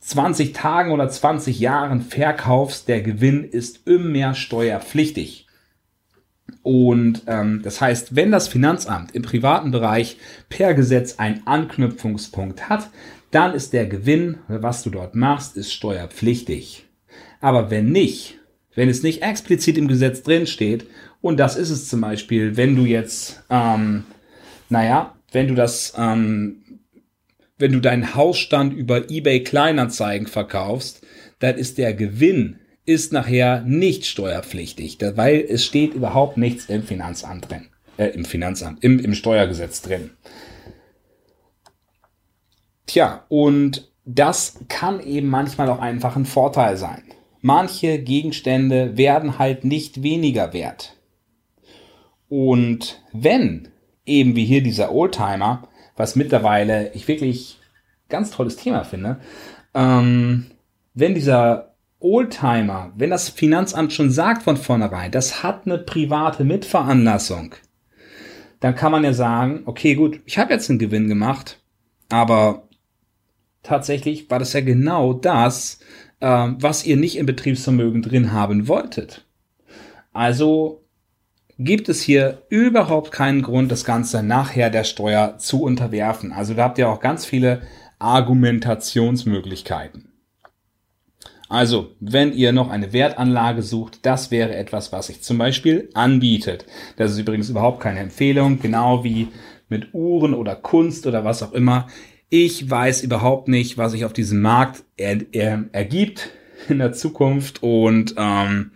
20 0.00 0.52
Tagen 0.52 0.92
oder 0.92 1.08
20 1.08 1.58
Jahren 1.58 2.02
verkaufst, 2.02 2.88
der 2.88 3.02
Gewinn 3.02 3.44
ist 3.44 3.86
immer 3.86 4.34
steuerpflichtig. 4.34 5.46
Und 6.62 7.22
ähm, 7.26 7.60
das 7.62 7.80
heißt, 7.80 8.16
wenn 8.16 8.30
das 8.30 8.48
Finanzamt 8.48 9.14
im 9.14 9.22
privaten 9.22 9.70
Bereich 9.70 10.18
per 10.48 10.74
Gesetz 10.74 11.18
einen 11.18 11.46
Anknüpfungspunkt 11.46 12.68
hat, 12.68 12.90
dann 13.30 13.54
ist 13.54 13.72
der 13.72 13.86
Gewinn, 13.86 14.38
was 14.48 14.82
du 14.82 14.90
dort 14.90 15.14
machst, 15.14 15.56
ist 15.56 15.72
steuerpflichtig. 15.72 16.86
Aber 17.40 17.70
wenn 17.70 17.90
nicht, 17.90 18.38
wenn 18.74 18.88
es 18.88 19.02
nicht 19.02 19.22
explizit 19.22 19.78
im 19.78 19.88
Gesetz 19.88 20.22
drin 20.22 20.46
steht, 20.46 20.86
und 21.20 21.38
das 21.38 21.56
ist 21.56 21.70
es 21.70 21.88
zum 21.88 22.00
Beispiel, 22.00 22.56
wenn 22.56 22.76
du 22.76 22.84
jetzt, 22.84 23.42
ähm, 23.50 24.04
naja, 24.68 25.14
wenn 25.32 25.48
du 25.48 25.54
das, 25.54 25.94
ähm, 25.96 26.62
wenn 27.58 27.72
du 27.72 27.80
deinen 27.80 28.14
Hausstand 28.14 28.72
über 28.72 29.10
eBay 29.10 29.44
Kleinanzeigen 29.44 30.26
verkaufst, 30.26 31.06
dann 31.40 31.56
ist 31.56 31.78
der 31.78 31.94
Gewinn 31.94 32.56
ist 32.84 33.12
nachher 33.12 33.62
nicht 33.62 34.06
steuerpflichtig, 34.06 34.98
weil 35.14 35.44
es 35.48 35.64
steht 35.64 35.94
überhaupt 35.94 36.36
nichts 36.36 36.66
im 36.66 36.82
Finanzamt 36.82 37.50
drin, 37.50 37.68
äh, 37.96 38.06
im 38.06 38.24
Finanzamt, 38.24 38.82
im, 38.82 38.98
im 38.98 39.14
Steuergesetz 39.14 39.82
drin. 39.82 40.10
Tja, 42.86 43.24
und 43.28 43.92
das 44.04 44.58
kann 44.68 45.00
eben 45.00 45.28
manchmal 45.28 45.68
auch 45.68 45.78
einfach 45.78 46.16
ein 46.16 46.26
Vorteil 46.26 46.76
sein. 46.76 47.02
Manche 47.40 47.98
Gegenstände 48.00 48.96
werden 48.96 49.38
halt 49.38 49.64
nicht 49.64 50.02
weniger 50.02 50.52
wert. 50.52 50.96
Und 52.28 53.02
wenn, 53.12 53.68
eben 54.06 54.36
wie 54.36 54.44
hier 54.44 54.62
dieser 54.62 54.92
Oldtimer, 54.92 55.68
was 55.96 56.16
mittlerweile 56.16 56.92
ich 56.94 57.08
wirklich 57.08 57.58
ganz 58.08 58.30
tolles 58.30 58.56
Thema 58.56 58.84
finde, 58.84 59.20
ähm, 59.74 60.46
wenn 60.94 61.14
dieser 61.14 61.69
Oldtimer, 62.00 62.92
wenn 62.96 63.10
das 63.10 63.28
Finanzamt 63.28 63.92
schon 63.92 64.10
sagt 64.10 64.42
von 64.42 64.56
vornherein, 64.56 65.10
das 65.10 65.42
hat 65.42 65.66
eine 65.66 65.78
private 65.78 66.44
Mitveranlassung, 66.44 67.54
dann 68.60 68.74
kann 68.74 68.90
man 68.90 69.04
ja 69.04 69.12
sagen, 69.12 69.62
okay, 69.66 69.94
gut, 69.94 70.20
ich 70.24 70.38
habe 70.38 70.52
jetzt 70.52 70.70
einen 70.70 70.78
Gewinn 70.78 71.08
gemacht, 71.08 71.60
aber 72.08 72.68
tatsächlich 73.62 74.30
war 74.30 74.38
das 74.38 74.54
ja 74.54 74.62
genau 74.62 75.12
das, 75.12 75.80
äh, 76.20 76.26
was 76.26 76.86
ihr 76.86 76.96
nicht 76.96 77.16
im 77.16 77.26
Betriebsvermögen 77.26 78.02
drin 78.02 78.32
haben 78.32 78.66
wolltet. 78.66 79.26
Also 80.12 80.86
gibt 81.58 81.90
es 81.90 82.00
hier 82.00 82.42
überhaupt 82.48 83.12
keinen 83.12 83.42
Grund, 83.42 83.70
das 83.70 83.84
Ganze 83.84 84.22
nachher 84.22 84.70
der 84.70 84.84
Steuer 84.84 85.36
zu 85.36 85.62
unterwerfen. 85.62 86.32
Also 86.32 86.54
da 86.54 86.64
habt 86.64 86.78
ihr 86.78 86.88
auch 86.88 87.00
ganz 87.00 87.26
viele 87.26 87.60
Argumentationsmöglichkeiten. 87.98 90.09
Also, 91.50 91.96
wenn 91.98 92.32
ihr 92.32 92.52
noch 92.52 92.70
eine 92.70 92.92
Wertanlage 92.92 93.62
sucht, 93.62 94.06
das 94.06 94.30
wäre 94.30 94.54
etwas, 94.54 94.92
was 94.92 95.08
sich 95.08 95.20
zum 95.20 95.36
Beispiel 95.36 95.90
anbietet. 95.94 96.64
Das 96.96 97.10
ist 97.10 97.18
übrigens 97.18 97.50
überhaupt 97.50 97.80
keine 97.80 97.98
Empfehlung, 97.98 98.60
genau 98.60 99.02
wie 99.02 99.26
mit 99.68 99.92
Uhren 99.92 100.32
oder 100.32 100.54
Kunst 100.54 101.08
oder 101.08 101.24
was 101.24 101.42
auch 101.42 101.52
immer. 101.52 101.88
Ich 102.28 102.70
weiß 102.70 103.02
überhaupt 103.02 103.48
nicht, 103.48 103.78
was 103.78 103.90
sich 103.90 104.04
auf 104.04 104.12
diesem 104.12 104.40
Markt 104.40 104.84
er, 104.96 105.18
er, 105.32 105.64
ergibt 105.72 106.30
in 106.68 106.78
der 106.78 106.92
Zukunft 106.92 107.64
und 107.64 108.14
ähm, 108.16 108.70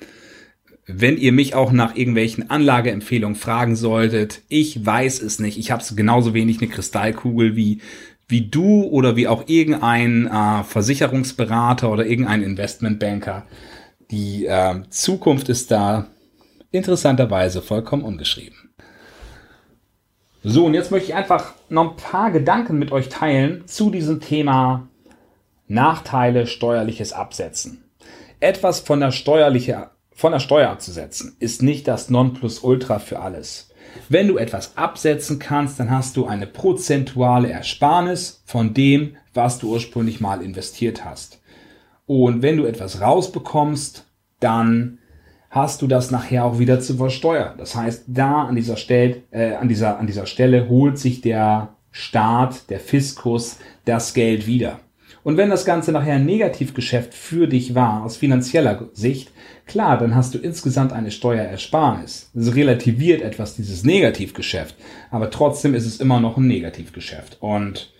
wenn 0.86 1.16
ihr 1.16 1.30
mich 1.30 1.54
auch 1.54 1.70
nach 1.70 1.94
irgendwelchen 1.94 2.50
Anlageempfehlungen 2.50 3.36
fragen 3.36 3.76
solltet, 3.76 4.42
ich 4.48 4.84
weiß 4.84 5.22
es 5.22 5.38
nicht. 5.38 5.58
Ich 5.58 5.70
habe 5.70 5.82
genauso 5.94 6.34
wenig 6.34 6.60
eine 6.60 6.70
Kristallkugel 6.70 7.54
wie 7.54 7.80
wie 8.28 8.48
du 8.48 8.84
oder 8.84 9.16
wie 9.16 9.28
auch 9.28 9.44
irgendein 9.46 10.26
äh, 10.26 10.64
Versicherungsberater 10.64 11.90
oder 11.90 12.06
irgendein 12.06 12.42
Investmentbanker. 12.42 13.44
Die 14.10 14.46
äh, 14.46 14.82
Zukunft 14.90 15.48
ist 15.48 15.70
da 15.70 16.06
interessanterweise 16.70 17.62
vollkommen 17.62 18.02
ungeschrieben. 18.02 18.70
So, 20.42 20.66
und 20.66 20.74
jetzt 20.74 20.90
möchte 20.90 21.08
ich 21.08 21.14
einfach 21.14 21.54
noch 21.70 21.92
ein 21.92 21.96
paar 21.96 22.30
Gedanken 22.30 22.78
mit 22.78 22.92
euch 22.92 23.08
teilen 23.08 23.66
zu 23.66 23.90
diesem 23.90 24.20
Thema 24.20 24.88
Nachteile 25.66 26.46
steuerliches 26.46 27.14
Absetzen. 27.14 27.84
Etwas 28.40 28.80
von 28.80 29.00
der, 29.00 29.10
steuerliche, 29.10 29.90
von 30.12 30.32
der 30.32 30.40
Steuer 30.40 30.68
abzusetzen 30.68 31.36
ist 31.38 31.62
nicht 31.62 31.88
das 31.88 32.10
Nonplusultra 32.10 32.98
für 32.98 33.20
alles. 33.20 33.70
Wenn 34.08 34.28
du 34.28 34.38
etwas 34.38 34.76
absetzen 34.76 35.38
kannst, 35.38 35.80
dann 35.80 35.90
hast 35.90 36.16
du 36.16 36.26
eine 36.26 36.46
prozentuale 36.46 37.50
Ersparnis 37.50 38.42
von 38.46 38.74
dem, 38.74 39.16
was 39.32 39.58
du 39.58 39.72
ursprünglich 39.72 40.20
mal 40.20 40.42
investiert 40.42 41.04
hast. 41.04 41.40
Und 42.06 42.42
wenn 42.42 42.56
du 42.56 42.66
etwas 42.66 43.00
rausbekommst, 43.00 44.04
dann 44.40 44.98
hast 45.50 45.82
du 45.82 45.86
das 45.86 46.10
nachher 46.10 46.44
auch 46.44 46.58
wieder 46.58 46.80
zu 46.80 46.96
versteuern. 46.96 47.54
Das 47.58 47.76
heißt, 47.76 48.04
da 48.08 48.42
an 48.42 48.56
dieser, 48.56 48.76
Stelle, 48.76 49.22
äh, 49.30 49.54
an 49.54 49.68
dieser, 49.68 49.98
an 49.98 50.06
dieser 50.06 50.26
Stelle 50.26 50.68
holt 50.68 50.98
sich 50.98 51.20
der 51.20 51.74
Staat, 51.92 52.68
der 52.70 52.80
Fiskus, 52.80 53.58
das 53.84 54.14
Geld 54.14 54.46
wieder. 54.48 54.80
Und 55.24 55.38
wenn 55.38 55.48
das 55.50 55.64
Ganze 55.64 55.90
nachher 55.90 56.14
ein 56.14 56.26
Negativgeschäft 56.26 57.14
für 57.14 57.48
dich 57.48 57.74
war, 57.74 58.04
aus 58.04 58.18
finanzieller 58.18 58.90
Sicht, 58.92 59.32
klar, 59.66 59.98
dann 59.98 60.14
hast 60.14 60.34
du 60.34 60.38
insgesamt 60.38 60.92
eine 60.92 61.10
Steuerersparnis. 61.10 62.30
Es 62.34 62.54
relativiert 62.54 63.22
etwas 63.22 63.56
dieses 63.56 63.84
Negativgeschäft, 63.84 64.76
aber 65.10 65.30
trotzdem 65.30 65.74
ist 65.74 65.86
es 65.86 65.98
immer 65.98 66.20
noch 66.20 66.36
ein 66.36 66.46
Negativgeschäft. 66.46 67.38
Und 67.40 67.90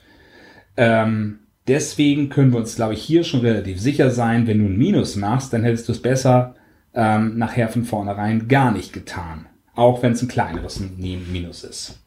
ähm, 0.76 1.40
deswegen 1.66 2.28
können 2.28 2.52
wir 2.52 2.58
uns, 2.58 2.76
glaube 2.76 2.92
ich, 2.92 3.02
hier 3.02 3.24
schon 3.24 3.40
relativ 3.40 3.80
sicher 3.80 4.10
sein, 4.10 4.46
wenn 4.46 4.58
du 4.58 4.66
ein 4.66 4.76
Minus 4.76 5.16
machst, 5.16 5.52
dann 5.54 5.64
hättest 5.64 5.88
du 5.88 5.92
es 5.92 6.02
besser 6.02 6.54
ähm, 6.92 7.38
nachher 7.38 7.70
von 7.70 7.84
vornherein 7.84 8.48
gar 8.48 8.70
nicht 8.70 8.92
getan. 8.92 9.46
Auch 9.74 10.02
wenn 10.02 10.12
es 10.12 10.22
ein 10.22 10.28
kleineres 10.28 10.80
Minus 10.98 11.64
ist. 11.64 11.98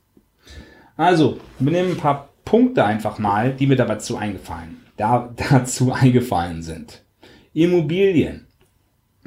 Also, 0.96 1.40
wir 1.60 1.72
nehmen 1.72 1.92
ein 1.92 1.98
paar 1.98 2.30
Punkte 2.48 2.86
einfach 2.86 3.20
mal, 3.20 3.51
die 3.54 3.68
mir 3.68 3.75
dazu 3.75 4.16
eingefallen 4.16 4.88
da, 4.98 5.34
dazu 5.50 5.94
eingefallen 5.94 6.62
sind. 6.62 7.04
Immobilien. 7.54 8.48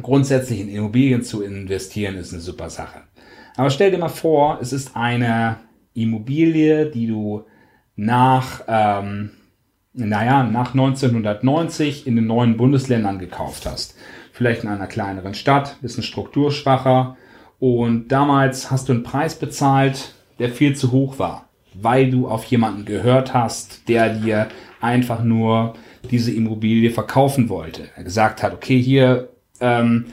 Grundsätzlich 0.03 0.61
in 0.61 0.69
Immobilien 0.69 1.23
zu 1.23 1.43
investieren 1.43 2.17
ist 2.17 2.33
eine 2.33 2.43
super 2.43 2.71
Sache. 2.71 3.03
Aber 3.57 3.71
stell 3.71 3.91
dir 3.91 3.99
mal 3.99 4.09
vor, 4.09 4.59
es 4.61 4.73
ist 4.73 4.97
eine 4.97 5.59
Immobilie, 5.95 6.87
die 6.87 7.07
du 7.07 7.45
nach, 7.97 8.63
ähm, 8.67 9.33
naja, 9.93 10.43
nach 10.45 10.73
1990 10.73 12.07
in 12.07 12.17
den 12.17 12.27
neuen 12.27 12.57
Bundesländern 12.57 13.19
gekauft 13.19 13.67
hast. 13.67 13.95
Vielleicht 14.33 14.63
in 14.63 14.71
einer 14.71 14.87
kleineren 14.87 15.35
Stadt, 15.35 15.77
bisschen 15.83 16.03
strukturschwacher. 16.03 17.17
Und 17.59 18.09
damals 18.09 18.71
hast 18.71 18.89
du 18.89 18.95
einen 18.95 19.03
Preis 19.03 19.35
bezahlt, 19.35 20.15
der 20.39 20.49
viel 20.49 20.75
zu 20.75 20.93
hoch 20.93 21.19
war, 21.19 21.50
weil 21.75 22.11
du 22.11 22.29
auf 22.29 22.45
jemanden 22.45 22.85
gehört 22.85 23.35
hast, 23.35 23.89
der 23.89 24.15
dir 24.15 24.49
einfach 24.81 25.23
nur 25.23 25.75
diese 26.11 26.33
Immobilie 26.33 26.91
verkaufen 26.91 27.49
wollte. 27.49 27.89
Er 27.97 28.05
gesagt 28.05 28.43
hat, 28.43 28.55
okay, 28.55 28.81
hier, 28.81 29.29
ähm, 29.61 30.07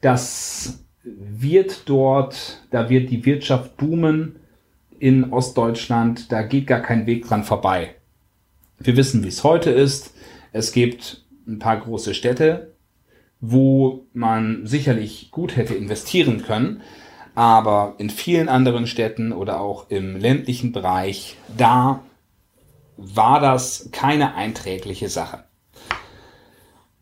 das 0.00 0.84
wird 1.02 1.88
dort, 1.88 2.62
da 2.70 2.88
wird 2.88 3.10
die 3.10 3.24
Wirtschaft 3.24 3.76
boomen 3.76 4.36
in 4.98 5.32
Ostdeutschland, 5.32 6.32
da 6.32 6.42
geht 6.42 6.66
gar 6.66 6.80
kein 6.80 7.06
Weg 7.06 7.26
dran 7.26 7.44
vorbei. 7.44 7.94
Wir 8.78 8.96
wissen, 8.96 9.22
wie 9.22 9.28
es 9.28 9.44
heute 9.44 9.70
ist. 9.70 10.14
Es 10.52 10.72
gibt 10.72 11.24
ein 11.46 11.58
paar 11.58 11.78
große 11.78 12.14
Städte, 12.14 12.72
wo 13.40 14.06
man 14.12 14.66
sicherlich 14.66 15.30
gut 15.30 15.56
hätte 15.56 15.74
investieren 15.74 16.42
können. 16.42 16.80
Aber 17.34 17.94
in 17.98 18.10
vielen 18.10 18.48
anderen 18.48 18.86
Städten 18.86 19.32
oder 19.32 19.60
auch 19.60 19.90
im 19.90 20.16
ländlichen 20.16 20.72
Bereich, 20.72 21.36
da 21.56 22.00
war 22.96 23.40
das 23.40 23.88
keine 23.92 24.34
einträgliche 24.34 25.08
Sache. 25.08 25.44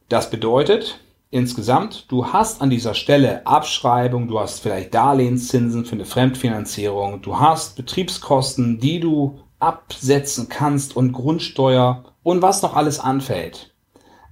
Das 0.08 0.30
bedeutet, 0.30 1.00
insgesamt, 1.30 2.10
du 2.10 2.26
hast 2.26 2.62
an 2.62 2.70
dieser 2.70 2.94
Stelle 2.94 3.46
Abschreibung, 3.46 4.28
du 4.28 4.40
hast 4.40 4.60
vielleicht 4.60 4.94
Darlehenszinsen 4.94 5.84
für 5.84 5.94
eine 5.94 6.04
Fremdfinanzierung, 6.04 7.22
du 7.22 7.38
hast 7.38 7.76
Betriebskosten, 7.76 8.78
die 8.78 9.00
du 9.00 9.38
absetzen 9.58 10.48
kannst 10.48 10.96
und 10.96 11.12
Grundsteuer 11.12 12.04
und 12.22 12.42
was 12.42 12.62
noch 12.62 12.74
alles 12.74 13.00
anfällt. 13.00 13.71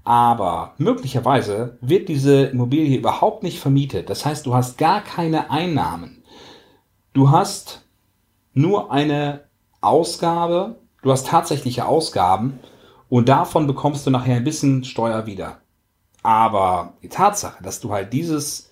Aber 0.05 0.75
möglicherweise 0.79 1.79
wird 1.81 2.09
diese 2.09 2.47
Immobilie 2.47 2.99
überhaupt 2.99 3.43
nicht 3.43 3.61
vermietet. 3.61 4.11
Das 4.11 4.25
heißt, 4.25 4.47
du 4.47 4.55
hast 4.55 4.79
gar 4.79 5.03
keine 5.03 5.51
Einnahmen. 5.51 6.23
Du 7.13 7.31
hast 7.31 7.85
nur 8.55 8.91
eine 8.91 9.45
Ausgabe, 9.81 10.77
du 11.03 11.11
hast 11.11 11.27
tatsächliche 11.27 11.87
Ausgaben 11.87 12.61
und 13.09 13.29
davon 13.29 13.67
bekommst 13.67 14.07
du 14.07 14.11
nachher 14.11 14.37
ein 14.37 14.45
bisschen 14.45 14.85
Steuer 14.85 15.27
wieder. 15.27 15.61
Aber 16.23 16.95
die 17.03 17.09
Tatsache, 17.09 17.63
dass 17.63 17.81
du 17.81 17.93
halt 17.93 18.13
dieses 18.13 18.71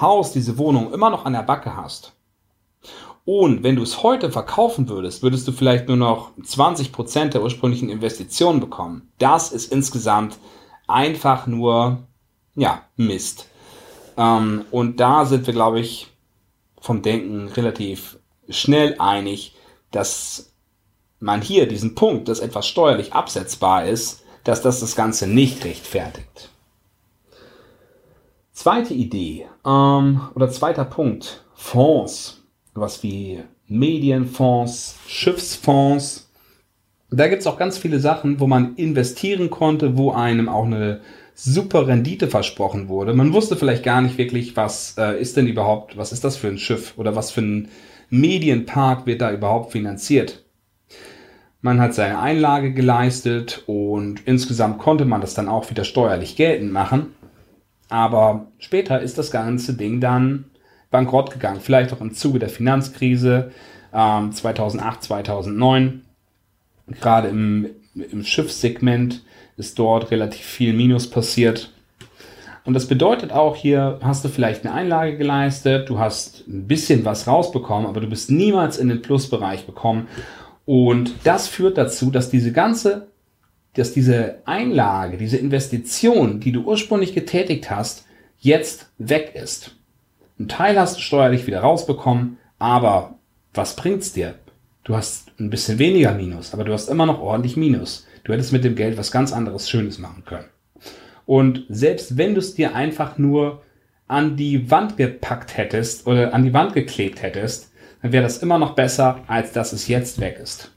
Haus, 0.00 0.32
diese 0.32 0.58
Wohnung 0.58 0.92
immer 0.92 1.10
noch 1.10 1.24
an 1.24 1.32
der 1.32 1.42
Backe 1.42 1.76
hast 1.76 2.17
und 3.28 3.62
wenn 3.62 3.76
du 3.76 3.82
es 3.82 4.02
heute 4.02 4.30
verkaufen 4.30 4.88
würdest, 4.88 5.22
würdest 5.22 5.46
du 5.46 5.52
vielleicht 5.52 5.86
nur 5.86 5.98
noch 5.98 6.30
20 6.42 6.92
Prozent 6.92 7.34
der 7.34 7.42
ursprünglichen 7.42 7.90
Investitionen 7.90 8.58
bekommen. 8.58 9.12
Das 9.18 9.52
ist 9.52 9.70
insgesamt 9.70 10.38
einfach 10.86 11.46
nur, 11.46 12.04
ja, 12.54 12.86
Mist. 12.96 13.46
Ähm, 14.16 14.64
und 14.70 14.98
da 14.98 15.26
sind 15.26 15.46
wir, 15.46 15.52
glaube 15.52 15.78
ich, 15.78 16.06
vom 16.80 17.02
Denken 17.02 17.48
relativ 17.48 18.18
schnell 18.48 18.96
einig, 18.98 19.54
dass 19.90 20.54
man 21.20 21.42
hier 21.42 21.68
diesen 21.68 21.94
Punkt, 21.94 22.28
dass 22.28 22.40
etwas 22.40 22.66
steuerlich 22.66 23.12
absetzbar 23.12 23.84
ist, 23.84 24.24
dass 24.44 24.62
das 24.62 24.80
das 24.80 24.96
Ganze 24.96 25.26
nicht 25.26 25.66
rechtfertigt. 25.66 26.48
Zweite 28.52 28.94
Idee 28.94 29.46
ähm, 29.66 30.22
oder 30.34 30.50
zweiter 30.50 30.86
Punkt, 30.86 31.44
Fonds 31.52 32.37
was 32.80 33.02
wie 33.02 33.40
Medienfonds, 33.66 34.96
Schiffsfonds. 35.06 36.30
Da 37.10 37.28
gibt 37.28 37.40
es 37.40 37.46
auch 37.46 37.58
ganz 37.58 37.78
viele 37.78 38.00
Sachen, 38.00 38.40
wo 38.40 38.46
man 38.46 38.74
investieren 38.76 39.50
konnte, 39.50 39.96
wo 39.96 40.12
einem 40.12 40.48
auch 40.48 40.66
eine 40.66 41.00
super 41.34 41.86
Rendite 41.86 42.28
versprochen 42.28 42.88
wurde. 42.88 43.14
Man 43.14 43.32
wusste 43.32 43.56
vielleicht 43.56 43.84
gar 43.84 44.00
nicht 44.00 44.18
wirklich, 44.18 44.56
was 44.56 44.96
äh, 44.98 45.20
ist 45.20 45.36
denn 45.36 45.46
überhaupt, 45.46 45.96
was 45.96 46.12
ist 46.12 46.24
das 46.24 46.36
für 46.36 46.48
ein 46.48 46.58
Schiff 46.58 46.94
oder 46.96 47.14
was 47.14 47.30
für 47.30 47.42
ein 47.42 47.68
Medienpark 48.10 49.06
wird 49.06 49.20
da 49.20 49.32
überhaupt 49.32 49.72
finanziert. 49.72 50.44
Man 51.60 51.80
hat 51.80 51.94
seine 51.94 52.20
Einlage 52.20 52.72
geleistet 52.72 53.62
und 53.66 54.26
insgesamt 54.26 54.78
konnte 54.78 55.04
man 55.04 55.20
das 55.20 55.34
dann 55.34 55.48
auch 55.48 55.70
wieder 55.70 55.84
steuerlich 55.84 56.36
geltend 56.36 56.72
machen. 56.72 57.14
Aber 57.88 58.48
später 58.58 59.00
ist 59.00 59.18
das 59.18 59.30
ganze 59.30 59.74
Ding 59.74 60.00
dann 60.00 60.46
bankrott 60.90 61.30
gegangen. 61.30 61.60
Vielleicht 61.60 61.92
auch 61.92 62.00
im 62.00 62.14
Zuge 62.14 62.38
der 62.38 62.48
Finanzkrise 62.48 63.52
ähm, 63.92 64.32
2008, 64.32 65.02
2009. 65.02 66.02
Gerade 67.00 67.28
im, 67.28 67.68
im 67.94 68.24
Schiffssegment 68.24 69.22
ist 69.56 69.78
dort 69.78 70.10
relativ 70.10 70.44
viel 70.44 70.72
Minus 70.72 71.10
passiert. 71.10 71.72
Und 72.64 72.74
das 72.74 72.86
bedeutet 72.86 73.32
auch, 73.32 73.56
hier 73.56 73.98
hast 74.02 74.24
du 74.24 74.28
vielleicht 74.28 74.64
eine 74.64 74.74
Einlage 74.74 75.16
geleistet, 75.16 75.88
du 75.88 75.98
hast 75.98 76.46
ein 76.46 76.66
bisschen 76.66 77.04
was 77.04 77.26
rausbekommen, 77.26 77.86
aber 77.86 78.00
du 78.00 78.08
bist 78.08 78.30
niemals 78.30 78.76
in 78.76 78.88
den 78.88 79.00
Plusbereich 79.00 79.64
bekommen. 79.64 80.06
Und 80.66 81.14
das 81.24 81.48
führt 81.48 81.78
dazu, 81.78 82.10
dass 82.10 82.28
diese 82.28 82.52
ganze, 82.52 83.08
dass 83.72 83.94
diese 83.94 84.42
Einlage, 84.44 85.16
diese 85.16 85.38
Investition, 85.38 86.40
die 86.40 86.52
du 86.52 86.60
ursprünglich 86.60 87.14
getätigt 87.14 87.70
hast, 87.70 88.04
jetzt 88.38 88.90
weg 88.98 89.32
ist. 89.34 89.77
Ein 90.38 90.48
Teil 90.48 90.78
hast 90.78 90.96
du 90.96 91.00
steuerlich 91.00 91.46
wieder 91.46 91.60
rausbekommen, 91.60 92.38
aber 92.58 93.18
was 93.54 93.74
bringt's 93.74 94.12
dir? 94.12 94.34
Du 94.84 94.94
hast 94.94 95.32
ein 95.40 95.50
bisschen 95.50 95.78
weniger 95.78 96.14
Minus, 96.14 96.54
aber 96.54 96.64
du 96.64 96.72
hast 96.72 96.88
immer 96.88 97.06
noch 97.06 97.20
ordentlich 97.20 97.56
Minus. 97.56 98.06
Du 98.24 98.32
hättest 98.32 98.52
mit 98.52 98.62
dem 98.62 98.76
Geld 98.76 98.96
was 98.96 99.10
ganz 99.10 99.32
anderes 99.32 99.68
Schönes 99.68 99.98
machen 99.98 100.24
können. 100.24 100.46
Und 101.26 101.64
selbst 101.68 102.16
wenn 102.16 102.34
du 102.34 102.40
es 102.40 102.54
dir 102.54 102.74
einfach 102.74 103.18
nur 103.18 103.62
an 104.06 104.36
die 104.36 104.70
Wand 104.70 104.96
gepackt 104.96 105.56
hättest 105.56 106.06
oder 106.06 106.32
an 106.32 106.44
die 106.44 106.54
Wand 106.54 106.72
geklebt 106.72 107.20
hättest, 107.22 107.72
dann 108.00 108.12
wäre 108.12 108.22
das 108.22 108.38
immer 108.38 108.58
noch 108.58 108.74
besser, 108.74 109.24
als 109.26 109.52
dass 109.52 109.72
es 109.72 109.88
jetzt 109.88 110.20
weg 110.20 110.38
ist. 110.40 110.72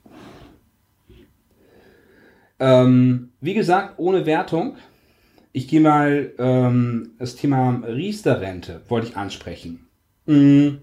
Ähm, 2.60 3.32
wie 3.39 3.54
gesagt, 3.54 3.93
ohne 3.97 4.26
Wertung. 4.26 4.76
Ich 5.54 5.68
gehe 5.68 5.82
mal 5.82 6.32
ähm, 6.38 7.12
das 7.20 7.36
Thema 7.36 7.84
Riester-Rente 7.86 8.82
wollte 8.88 9.08
ich 9.08 9.18
ansprechen. 9.18 9.88
Mhm. 10.26 10.82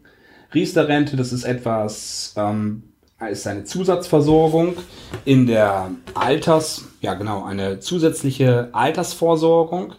Riester-Rente, 0.54 1.16
das 1.16 1.32
ist 1.32 1.44
etwas, 1.44 2.34
ähm, 2.36 2.82
ist 3.30 3.46
eine 3.46 3.64
Zusatzversorgung 3.64 4.76
in 5.24 5.46
der 5.46 5.90
Alters, 6.14 6.86
ja 7.00 7.14
genau, 7.14 7.44
eine 7.44 7.80
zusätzliche 7.80 8.68
Altersvorsorgung. 8.72 9.94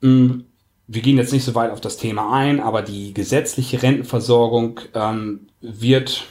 Mhm. 0.00 0.44
Wir 0.86 1.00
gehen 1.00 1.16
jetzt 1.16 1.32
nicht 1.32 1.44
so 1.44 1.54
weit 1.54 1.70
auf 1.70 1.80
das 1.80 1.96
Thema 1.96 2.34
ein, 2.34 2.60
aber 2.60 2.82
die 2.82 3.14
gesetzliche 3.14 3.82
Rentenversorgung 3.82 4.80
ähm, 4.92 5.46
wird 5.62 6.26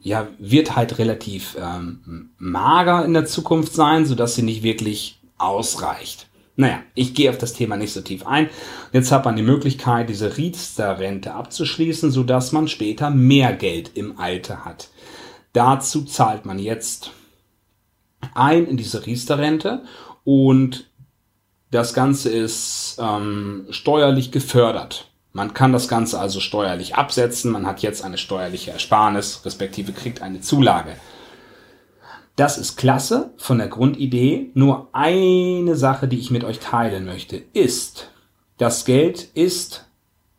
ja 0.00 0.28
wird 0.38 0.76
halt 0.76 0.98
relativ 0.98 1.56
ähm, 1.60 2.30
mager 2.38 3.04
in 3.04 3.14
der 3.14 3.26
Zukunft 3.26 3.74
sein, 3.74 4.06
so 4.06 4.14
dass 4.14 4.36
sie 4.36 4.42
nicht 4.42 4.62
wirklich 4.62 5.20
ausreicht. 5.36 6.27
Naja, 6.60 6.80
ich 6.96 7.14
gehe 7.14 7.30
auf 7.30 7.38
das 7.38 7.52
Thema 7.52 7.76
nicht 7.76 7.92
so 7.92 8.00
tief 8.00 8.26
ein. 8.26 8.50
Jetzt 8.92 9.12
hat 9.12 9.24
man 9.24 9.36
die 9.36 9.44
Möglichkeit, 9.44 10.08
diese 10.08 10.36
Riester-Rente 10.36 11.32
abzuschließen, 11.32 12.10
sodass 12.10 12.50
man 12.50 12.66
später 12.66 13.10
mehr 13.10 13.52
Geld 13.52 13.92
im 13.94 14.18
Alter 14.18 14.64
hat. 14.64 14.88
Dazu 15.52 16.02
zahlt 16.02 16.46
man 16.46 16.58
jetzt 16.58 17.12
ein 18.34 18.66
in 18.66 18.76
diese 18.76 19.06
Riester-Rente 19.06 19.84
und 20.24 20.90
das 21.70 21.94
Ganze 21.94 22.30
ist 22.30 22.98
ähm, 23.00 23.66
steuerlich 23.70 24.32
gefördert. 24.32 25.12
Man 25.32 25.54
kann 25.54 25.72
das 25.72 25.86
Ganze 25.86 26.18
also 26.18 26.40
steuerlich 26.40 26.96
absetzen. 26.96 27.52
Man 27.52 27.68
hat 27.68 27.82
jetzt 27.82 28.02
eine 28.02 28.18
steuerliche 28.18 28.72
Ersparnis, 28.72 29.42
respektive 29.44 29.92
kriegt 29.92 30.22
eine 30.22 30.40
Zulage. 30.40 30.96
Das 32.38 32.56
ist 32.56 32.76
klasse 32.76 33.32
von 33.36 33.58
der 33.58 33.66
Grundidee. 33.66 34.52
Nur 34.54 34.90
eine 34.92 35.74
Sache, 35.74 36.06
die 36.06 36.20
ich 36.20 36.30
mit 36.30 36.44
euch 36.44 36.60
teilen 36.60 37.04
möchte, 37.04 37.36
ist, 37.36 38.12
das 38.58 38.84
Geld 38.84 39.24
ist 39.34 39.86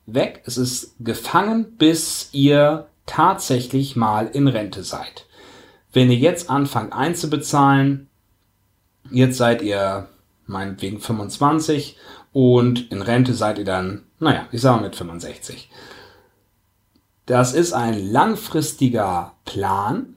weg. 0.05 0.41
Es 0.45 0.57
ist 0.57 0.95
gefangen, 1.01 1.75
bis 1.77 2.29
ihr 2.31 2.88
tatsächlich 3.05 3.97
mal 3.97 4.27
in 4.27 4.47
Rente 4.47 4.83
seid. 4.83 5.25
Wenn 5.91 6.09
ihr 6.09 6.15
jetzt 6.15 6.49
anfangt 6.49 6.93
einzubezahlen, 6.93 8.07
jetzt 9.12 9.38
seid 9.38 9.62
ihr 9.62 10.07
meinetwegen 10.45 11.01
25 11.01 11.97
und 12.31 12.93
in 12.93 13.01
Rente 13.01 13.33
seid 13.33 13.57
ihr 13.57 13.65
dann, 13.65 14.05
naja, 14.19 14.47
ich 14.53 14.62
sage 14.62 14.77
mal 14.77 14.83
mit 14.83 14.95
65. 14.95 15.69
Das 17.25 17.53
ist 17.53 17.73
ein 17.73 18.09
langfristiger 18.09 19.33
Plan, 19.43 20.15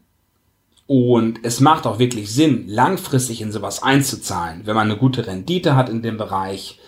und 0.92 1.38
es 1.42 1.60
macht 1.60 1.86
auch 1.86 1.98
wirklich 1.98 2.30
Sinn, 2.30 2.64
langfristig 2.66 3.40
in 3.40 3.50
sowas 3.50 3.82
einzuzahlen, 3.82 4.66
wenn 4.66 4.74
man 4.74 4.90
eine 4.90 4.98
gute 4.98 5.26
Rendite 5.26 5.74
hat 5.74 5.88
in 5.88 6.02
dem 6.02 6.18
Bereich. 6.18 6.80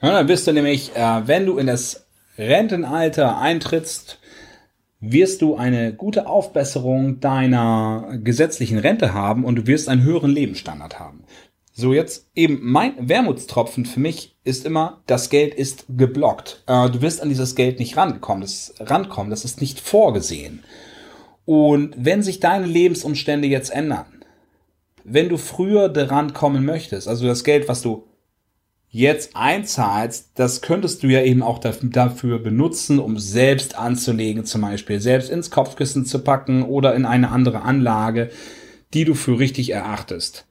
Ja, 0.00 0.12
dann 0.12 0.28
wirst 0.28 0.46
du 0.46 0.54
nämlich, 0.54 0.96
äh, 0.96 1.26
wenn 1.26 1.44
du 1.44 1.58
in 1.58 1.66
das 1.66 2.06
Rentenalter 2.38 3.36
eintrittst, 3.36 4.18
wirst 4.98 5.42
du 5.42 5.56
eine 5.56 5.92
gute 5.92 6.26
Aufbesserung 6.26 7.20
deiner 7.20 8.16
gesetzlichen 8.24 8.78
Rente 8.78 9.12
haben 9.12 9.44
und 9.44 9.56
du 9.56 9.66
wirst 9.66 9.90
einen 9.90 10.02
höheren 10.02 10.30
Lebensstandard 10.30 10.98
haben. 10.98 11.24
So, 11.74 11.92
jetzt 11.92 12.30
eben 12.34 12.60
mein 12.62 12.94
Wermutstropfen 13.10 13.84
für 13.84 14.00
mich 14.00 14.38
ist 14.42 14.64
immer, 14.64 15.02
das 15.04 15.28
Geld 15.28 15.52
ist 15.52 15.84
geblockt. 15.90 16.64
Äh, 16.66 16.88
du 16.88 17.02
wirst 17.02 17.20
an 17.20 17.28
dieses 17.28 17.56
Geld 17.56 17.78
nicht 17.78 17.98
rankommen. 17.98 18.40
Das, 18.40 18.72
rankommen. 18.80 19.28
Das 19.28 19.44
ist 19.44 19.60
nicht 19.60 19.80
vorgesehen. 19.80 20.64
Und 21.48 21.94
wenn 21.96 22.22
sich 22.22 22.40
deine 22.40 22.66
Lebensumstände 22.66 23.48
jetzt 23.48 23.70
ändern, 23.70 24.04
wenn 25.02 25.30
du 25.30 25.38
früher 25.38 25.88
daran 25.88 26.34
kommen 26.34 26.66
möchtest, 26.66 27.08
also 27.08 27.26
das 27.26 27.42
Geld, 27.42 27.68
was 27.68 27.80
du 27.80 28.04
jetzt 28.90 29.34
einzahlst, 29.34 30.32
das 30.34 30.60
könntest 30.60 31.02
du 31.02 31.06
ja 31.06 31.22
eben 31.22 31.42
auch 31.42 31.58
dafür 31.58 32.38
benutzen, 32.38 32.98
um 32.98 33.18
selbst 33.18 33.78
anzulegen, 33.78 34.44
zum 34.44 34.60
Beispiel 34.60 35.00
selbst 35.00 35.30
ins 35.30 35.50
Kopfkissen 35.50 36.04
zu 36.04 36.18
packen 36.18 36.64
oder 36.64 36.94
in 36.94 37.06
eine 37.06 37.30
andere 37.30 37.62
Anlage. 37.62 38.28
die 38.92 39.06
du 39.06 39.14
für 39.14 39.38
richtig 39.38 39.72
erachtest. 39.72 40.46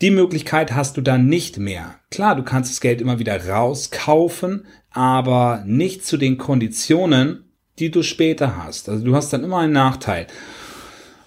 Die 0.00 0.10
Möglichkeit 0.10 0.74
hast 0.74 0.96
du 0.96 1.00
dann 1.00 1.26
nicht 1.26 1.58
mehr. 1.58 1.94
Klar, 2.10 2.34
du 2.34 2.42
kannst 2.42 2.72
das 2.72 2.80
Geld 2.80 3.00
immer 3.00 3.20
wieder 3.20 3.48
rauskaufen, 3.48 4.66
aber 4.90 5.62
nicht 5.64 6.04
zu 6.04 6.16
den 6.16 6.38
Konditionen, 6.38 7.43
die 7.78 7.90
du 7.90 8.02
später 8.02 8.62
hast. 8.62 8.88
Also 8.88 9.04
du 9.04 9.14
hast 9.14 9.32
dann 9.32 9.44
immer 9.44 9.58
einen 9.58 9.72
Nachteil. 9.72 10.26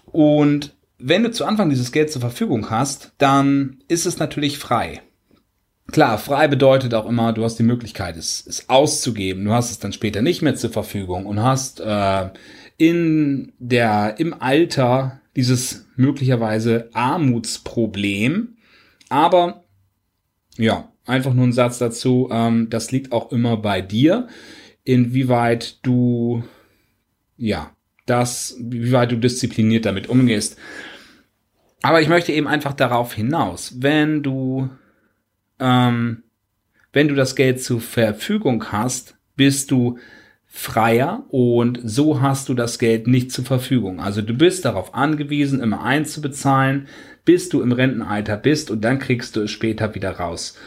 Und 0.06 0.74
wenn 0.98 1.24
du 1.24 1.32
zu 1.32 1.46
Anfang 1.46 1.70
dieses 1.70 1.92
Geld 1.92 2.12
zur 2.12 2.22
Verfügung 2.22 2.70
hast, 2.70 3.12
dann 3.18 3.78
ist 3.88 4.06
es 4.06 4.18
natürlich 4.18 4.58
frei. 4.58 5.02
Klar, 5.92 6.18
frei 6.18 6.48
bedeutet 6.48 6.94
auch 6.94 7.06
immer, 7.06 7.32
du 7.32 7.44
hast 7.44 7.58
die 7.58 7.64
Möglichkeit, 7.64 8.18
es, 8.18 8.46
es 8.46 8.68
auszugeben. 8.70 9.46
Du 9.46 9.54
hast 9.54 9.72
es 9.72 9.80
dann 9.80 9.94
später 9.94 10.22
nicht 10.22 10.42
mehr 10.42 10.56
zur 10.56 10.70
Verfügung 10.70 11.26
und 11.26 11.42
hast 11.42 11.80
äh, 11.80 12.30
in 12.78 13.54
der 13.60 14.16
im 14.20 14.34
Alter 14.34 15.22
dieses 15.36 15.86
möglicherweise 15.96 16.90
Armutsproblem. 16.94 18.58
Aber 19.10 19.64
ja, 20.58 20.90
einfach 21.06 21.34
nur 21.34 21.46
ein 21.46 21.54
Satz 21.54 21.78
dazu. 21.78 22.28
Ähm, 22.32 22.70
das 22.70 22.92
liegt 22.92 23.12
auch 23.12 23.32
immer 23.32 23.56
bei 23.58 23.82
dir, 23.82 24.28
inwieweit 24.88 25.86
du 25.86 26.44
ja 27.36 27.76
das, 28.06 28.56
wie 28.60 28.94
weit 28.94 29.12
du 29.12 29.18
diszipliniert 29.18 29.86
damit 29.86 30.08
umgehst. 30.08 30.58
Aber 31.82 32.02
ich 32.02 32.08
möchte 32.08 32.32
eben 32.32 32.48
einfach 32.48 32.74
darauf 32.74 33.14
hinaus, 33.14 33.82
wenn 33.82 34.24
du 34.24 34.70
ähm, 35.60 36.24
wenn 36.94 37.10
du 37.10 37.16
das 37.16 37.36
Geld 37.36 37.62
zur 37.62 37.82
Verfügung 37.82 38.72
hast, 38.72 39.18
bist 39.36 39.72
du 39.72 40.00
freier 40.46 41.26
und 41.30 41.80
so 41.84 42.22
hast 42.22 42.48
du 42.48 42.54
das 42.54 42.80
Geld 42.80 43.08
nicht 43.08 43.34
zur 43.34 43.44
Verfügung. 43.44 44.00
Also 44.00 44.22
du 44.22 44.34
bist 44.34 44.64
darauf 44.64 44.96
angewiesen, 44.96 45.60
immer 45.60 45.84
einzubezahlen, 45.84 46.88
bis 47.26 47.50
du 47.50 47.62
im 47.62 47.74
Rentenalter 47.74 48.38
bist 48.38 48.72
und 48.72 48.82
dann 48.82 49.00
kriegst 49.00 49.36
du 49.36 49.42
es 49.42 49.52
später 49.52 49.94
wieder 49.96 50.12
raus. 50.12 50.58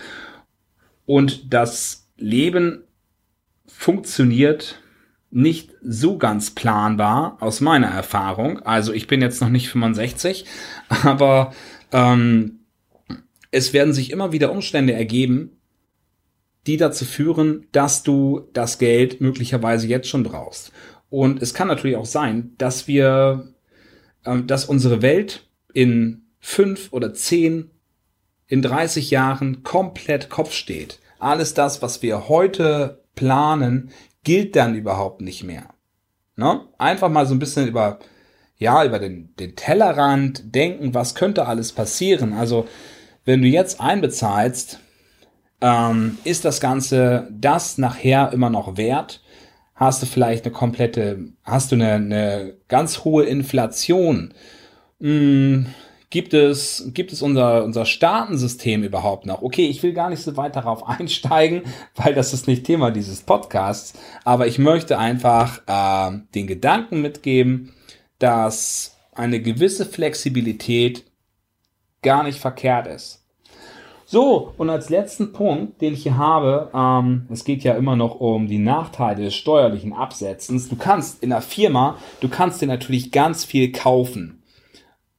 Und 1.06 1.54
das 1.54 2.08
Leben 2.18 2.84
funktioniert 3.76 4.80
nicht 5.30 5.70
so 5.82 6.18
ganz 6.18 6.50
planbar 6.50 7.36
aus 7.40 7.60
meiner 7.60 7.86
Erfahrung. 7.86 8.60
Also 8.60 8.92
ich 8.92 9.06
bin 9.06 9.22
jetzt 9.22 9.40
noch 9.40 9.48
nicht 9.48 9.68
65, 9.68 10.44
aber 10.88 11.54
ähm, 11.92 12.60
es 13.50 13.72
werden 13.72 13.92
sich 13.92 14.10
immer 14.10 14.32
wieder 14.32 14.52
Umstände 14.52 14.92
ergeben, 14.92 15.60
die 16.66 16.76
dazu 16.76 17.04
führen, 17.04 17.66
dass 17.72 18.02
du 18.02 18.48
das 18.52 18.78
Geld 18.78 19.20
möglicherweise 19.20 19.86
jetzt 19.86 20.08
schon 20.08 20.22
brauchst. 20.22 20.72
Und 21.08 21.42
es 21.42 21.54
kann 21.54 21.68
natürlich 21.68 21.96
auch 21.96 22.06
sein, 22.06 22.54
dass 22.58 22.86
wir, 22.86 23.52
äh, 24.24 24.42
dass 24.42 24.64
unsere 24.64 25.02
Welt 25.02 25.48
in 25.72 26.22
fünf 26.38 26.92
oder 26.92 27.14
zehn, 27.14 27.70
in 28.46 28.62
30 28.62 29.10
Jahren 29.10 29.62
komplett 29.62 30.28
Kopf 30.28 30.52
steht. 30.52 30.98
Alles 31.18 31.54
das, 31.54 31.82
was 31.82 32.02
wir 32.02 32.28
heute 32.28 32.99
planen, 33.20 33.90
gilt 34.24 34.56
dann 34.56 34.74
überhaupt 34.74 35.20
nicht 35.20 35.44
mehr. 35.44 35.74
Ne? 36.36 36.62
Einfach 36.78 37.10
mal 37.10 37.26
so 37.26 37.34
ein 37.34 37.38
bisschen 37.38 37.68
über, 37.68 37.98
ja, 38.56 38.82
über 38.82 38.98
den, 38.98 39.36
den 39.36 39.56
Tellerrand 39.56 40.54
denken, 40.54 40.94
was 40.94 41.14
könnte 41.14 41.46
alles 41.46 41.72
passieren. 41.72 42.32
Also, 42.32 42.66
wenn 43.26 43.42
du 43.42 43.48
jetzt 43.48 43.78
einbezahlst, 43.78 44.80
ähm, 45.60 46.16
ist 46.24 46.46
das 46.46 46.60
Ganze 46.60 47.28
das 47.30 47.76
nachher 47.76 48.32
immer 48.32 48.48
noch 48.48 48.78
wert? 48.78 49.22
Hast 49.74 50.00
du 50.00 50.06
vielleicht 50.06 50.46
eine 50.46 50.54
komplette, 50.54 51.18
hast 51.44 51.72
du 51.72 51.76
eine, 51.76 51.92
eine 51.92 52.54
ganz 52.68 53.04
hohe 53.04 53.24
Inflation? 53.24 54.32
Hm, 54.98 55.66
gibt 56.10 56.34
es, 56.34 56.90
gibt 56.92 57.12
es 57.12 57.22
unser, 57.22 57.64
unser 57.64 57.86
Staatensystem 57.86 58.82
überhaupt 58.82 59.26
noch? 59.26 59.42
Okay, 59.42 59.66
ich 59.66 59.82
will 59.82 59.92
gar 59.92 60.10
nicht 60.10 60.22
so 60.22 60.36
weit 60.36 60.56
darauf 60.56 60.86
einsteigen, 60.88 61.62
weil 61.94 62.14
das 62.14 62.34
ist 62.34 62.46
nicht 62.46 62.64
Thema 62.64 62.90
dieses 62.90 63.22
Podcasts, 63.22 63.94
aber 64.24 64.46
ich 64.46 64.58
möchte 64.58 64.98
einfach 64.98 65.62
äh, 65.66 66.18
den 66.34 66.46
Gedanken 66.46 67.00
mitgeben, 67.00 67.72
dass 68.18 68.96
eine 69.14 69.40
gewisse 69.40 69.86
Flexibilität 69.86 71.04
gar 72.02 72.22
nicht 72.24 72.38
verkehrt 72.38 72.86
ist. 72.86 73.20
So, 74.06 74.54
und 74.58 74.70
als 74.70 74.90
letzten 74.90 75.32
Punkt, 75.32 75.80
den 75.80 75.94
ich 75.94 76.02
hier 76.02 76.18
habe, 76.18 76.70
ähm, 76.74 77.28
es 77.30 77.44
geht 77.44 77.62
ja 77.62 77.74
immer 77.74 77.94
noch 77.94 78.18
um 78.18 78.48
die 78.48 78.58
Nachteile 78.58 79.22
des 79.22 79.36
steuerlichen 79.36 79.92
Absetzens. 79.92 80.68
Du 80.68 80.74
kannst 80.74 81.22
in 81.22 81.30
der 81.30 81.42
Firma, 81.42 81.96
du 82.18 82.28
kannst 82.28 82.60
dir 82.60 82.66
natürlich 82.66 83.12
ganz 83.12 83.44
viel 83.44 83.70
kaufen. 83.70 84.39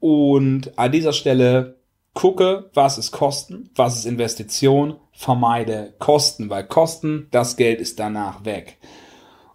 Und 0.01 0.77
an 0.79 0.91
dieser 0.91 1.13
Stelle 1.13 1.77
gucke, 2.13 2.69
was 2.73 2.97
ist 2.97 3.11
Kosten, 3.11 3.69
was 3.75 3.99
ist 3.99 4.05
Investition, 4.05 4.95
vermeide 5.13 5.93
Kosten, 5.99 6.49
weil 6.49 6.65
Kosten, 6.65 7.27
das 7.31 7.55
Geld 7.55 7.79
ist 7.79 7.99
danach 7.99 8.43
weg. 8.43 8.77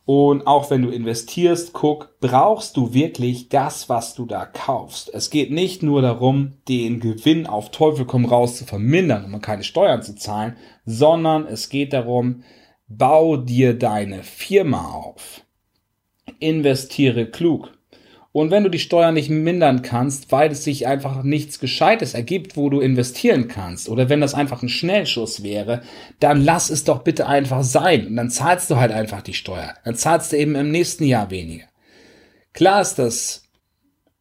Und 0.05 0.47
auch 0.47 0.71
wenn 0.71 0.83
du 0.83 0.91
investierst, 0.91 1.73
guck, 1.73 2.21
brauchst 2.21 2.77
du 2.77 2.95
wirklich 2.95 3.49
das, 3.49 3.89
was 3.89 4.15
du 4.15 4.25
da 4.25 4.47
kaufst? 4.47 5.13
Es 5.13 5.31
geht 5.31 5.51
nicht 5.51 5.83
nur 5.83 6.01
darum, 6.01 6.59
den 6.69 7.01
Gewinn 7.01 7.49
auf 7.49 7.73
Teufel 7.73 8.05
komm 8.05 8.25
raus 8.25 8.57
zu 8.57 8.65
vermindern, 8.65 9.25
um 9.25 9.41
keine 9.41 9.65
Steuern 9.65 10.03
zu 10.03 10.15
zahlen, 10.15 10.57
sondern 10.85 11.45
es 11.45 11.71
geht 11.71 11.93
darum, 11.93 12.45
bau 12.87 13.37
dir 13.37 13.75
deine 13.77 14.23
Firma 14.23 14.93
auf. 14.93 15.43
Investiere 16.39 17.27
klug. 17.27 17.76
Und 18.37 18.51
wenn 18.51 18.65
du 18.65 18.69
die 18.69 18.79
Steuern 18.79 19.15
nicht 19.15 19.31
mindern 19.31 19.81
kannst, 19.81 20.31
weil 20.31 20.51
es 20.51 20.63
sich 20.63 20.87
einfach 20.87 21.23
nichts 21.23 21.59
Gescheites 21.59 22.13
ergibt, 22.13 22.55
wo 22.55 22.69
du 22.69 22.81
investieren 22.81 23.49
kannst, 23.49 23.89
oder 23.89 24.11
wenn 24.11 24.21
das 24.21 24.35
einfach 24.35 24.63
ein 24.63 24.69
Schnellschuss 24.69 25.43
wäre, 25.43 25.81
dann 26.21 26.45
lass 26.45 26.69
es 26.69 26.85
doch 26.85 26.99
bitte 27.03 27.29
einfach 27.29 27.63
sein. 27.63 28.09
Und 28.09 28.17
dann 28.17 28.29
zahlst 28.29 28.71
du 28.71 28.77
halt 28.77 28.93
einfach 28.93 29.23
die 29.23 29.33
Steuer. 29.33 29.73
Dann 29.87 29.95
zahlst 29.95 30.33
du 30.33 30.37
eben 30.37 30.55
im 30.55 30.71
nächsten 30.71 31.05
Jahr 31.05 31.31
weniger. 31.31 31.65
Klar 32.53 32.83
ist 32.83 32.97
das 32.97 33.45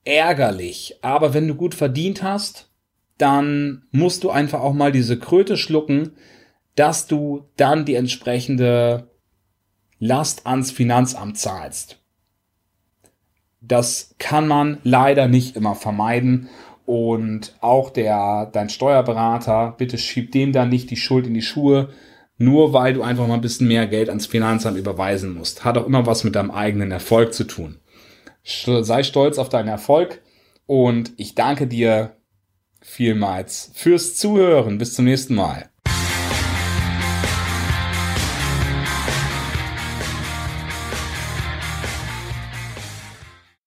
ärgerlich, 0.05 0.95
aber 1.01 1.33
wenn 1.33 1.49
du 1.49 1.55
gut 1.55 1.75
verdient 1.75 2.23
hast, 2.23 2.69
dann 3.17 3.83
musst 3.91 4.23
du 4.23 4.29
einfach 4.29 4.61
auch 4.61 4.73
mal 4.73 4.93
diese 4.93 5.19
Kröte 5.19 5.57
schlucken, 5.57 6.13
dass 6.75 7.07
du 7.07 7.49
dann 7.57 7.83
die 7.83 7.95
entsprechende 7.95 9.09
Last 9.99 10.47
ans 10.47 10.71
Finanzamt 10.71 11.37
zahlst. 11.37 11.99
Das 13.67 14.15
kann 14.19 14.47
man 14.47 14.77
leider 14.83 15.27
nicht 15.27 15.55
immer 15.55 15.75
vermeiden. 15.75 16.49
Und 16.85 17.55
auch 17.61 17.89
der, 17.89 18.49
dein 18.51 18.69
Steuerberater, 18.69 19.73
bitte 19.77 19.97
schieb 19.97 20.31
dem 20.31 20.51
dann 20.51 20.69
nicht 20.69 20.91
die 20.91 20.97
Schuld 20.97 21.25
in 21.25 21.33
die 21.33 21.41
Schuhe, 21.41 21.89
nur 22.37 22.73
weil 22.73 22.93
du 22.93 23.01
einfach 23.01 23.27
mal 23.27 23.35
ein 23.35 23.41
bisschen 23.41 23.67
mehr 23.67 23.87
Geld 23.87 24.09
ans 24.09 24.27
Finanzamt 24.27 24.77
überweisen 24.77 25.33
musst. 25.33 25.65
Hat 25.65 25.77
auch 25.77 25.87
immer 25.87 26.05
was 26.05 26.23
mit 26.23 26.35
deinem 26.35 26.51
eigenen 26.51 26.91
Erfolg 26.91 27.33
zu 27.33 27.45
tun. 27.45 27.79
Sei 28.43 29.01
stolz 29.01 29.39
auf 29.39 29.49
deinen 29.49 29.69
Erfolg 29.69 30.21
und 30.67 31.13
ich 31.17 31.33
danke 31.33 31.65
dir 31.65 32.17
vielmals 32.81 33.71
fürs 33.73 34.15
Zuhören. 34.15 34.77
Bis 34.77 34.93
zum 34.93 35.05
nächsten 35.05 35.33
Mal. 35.33 35.69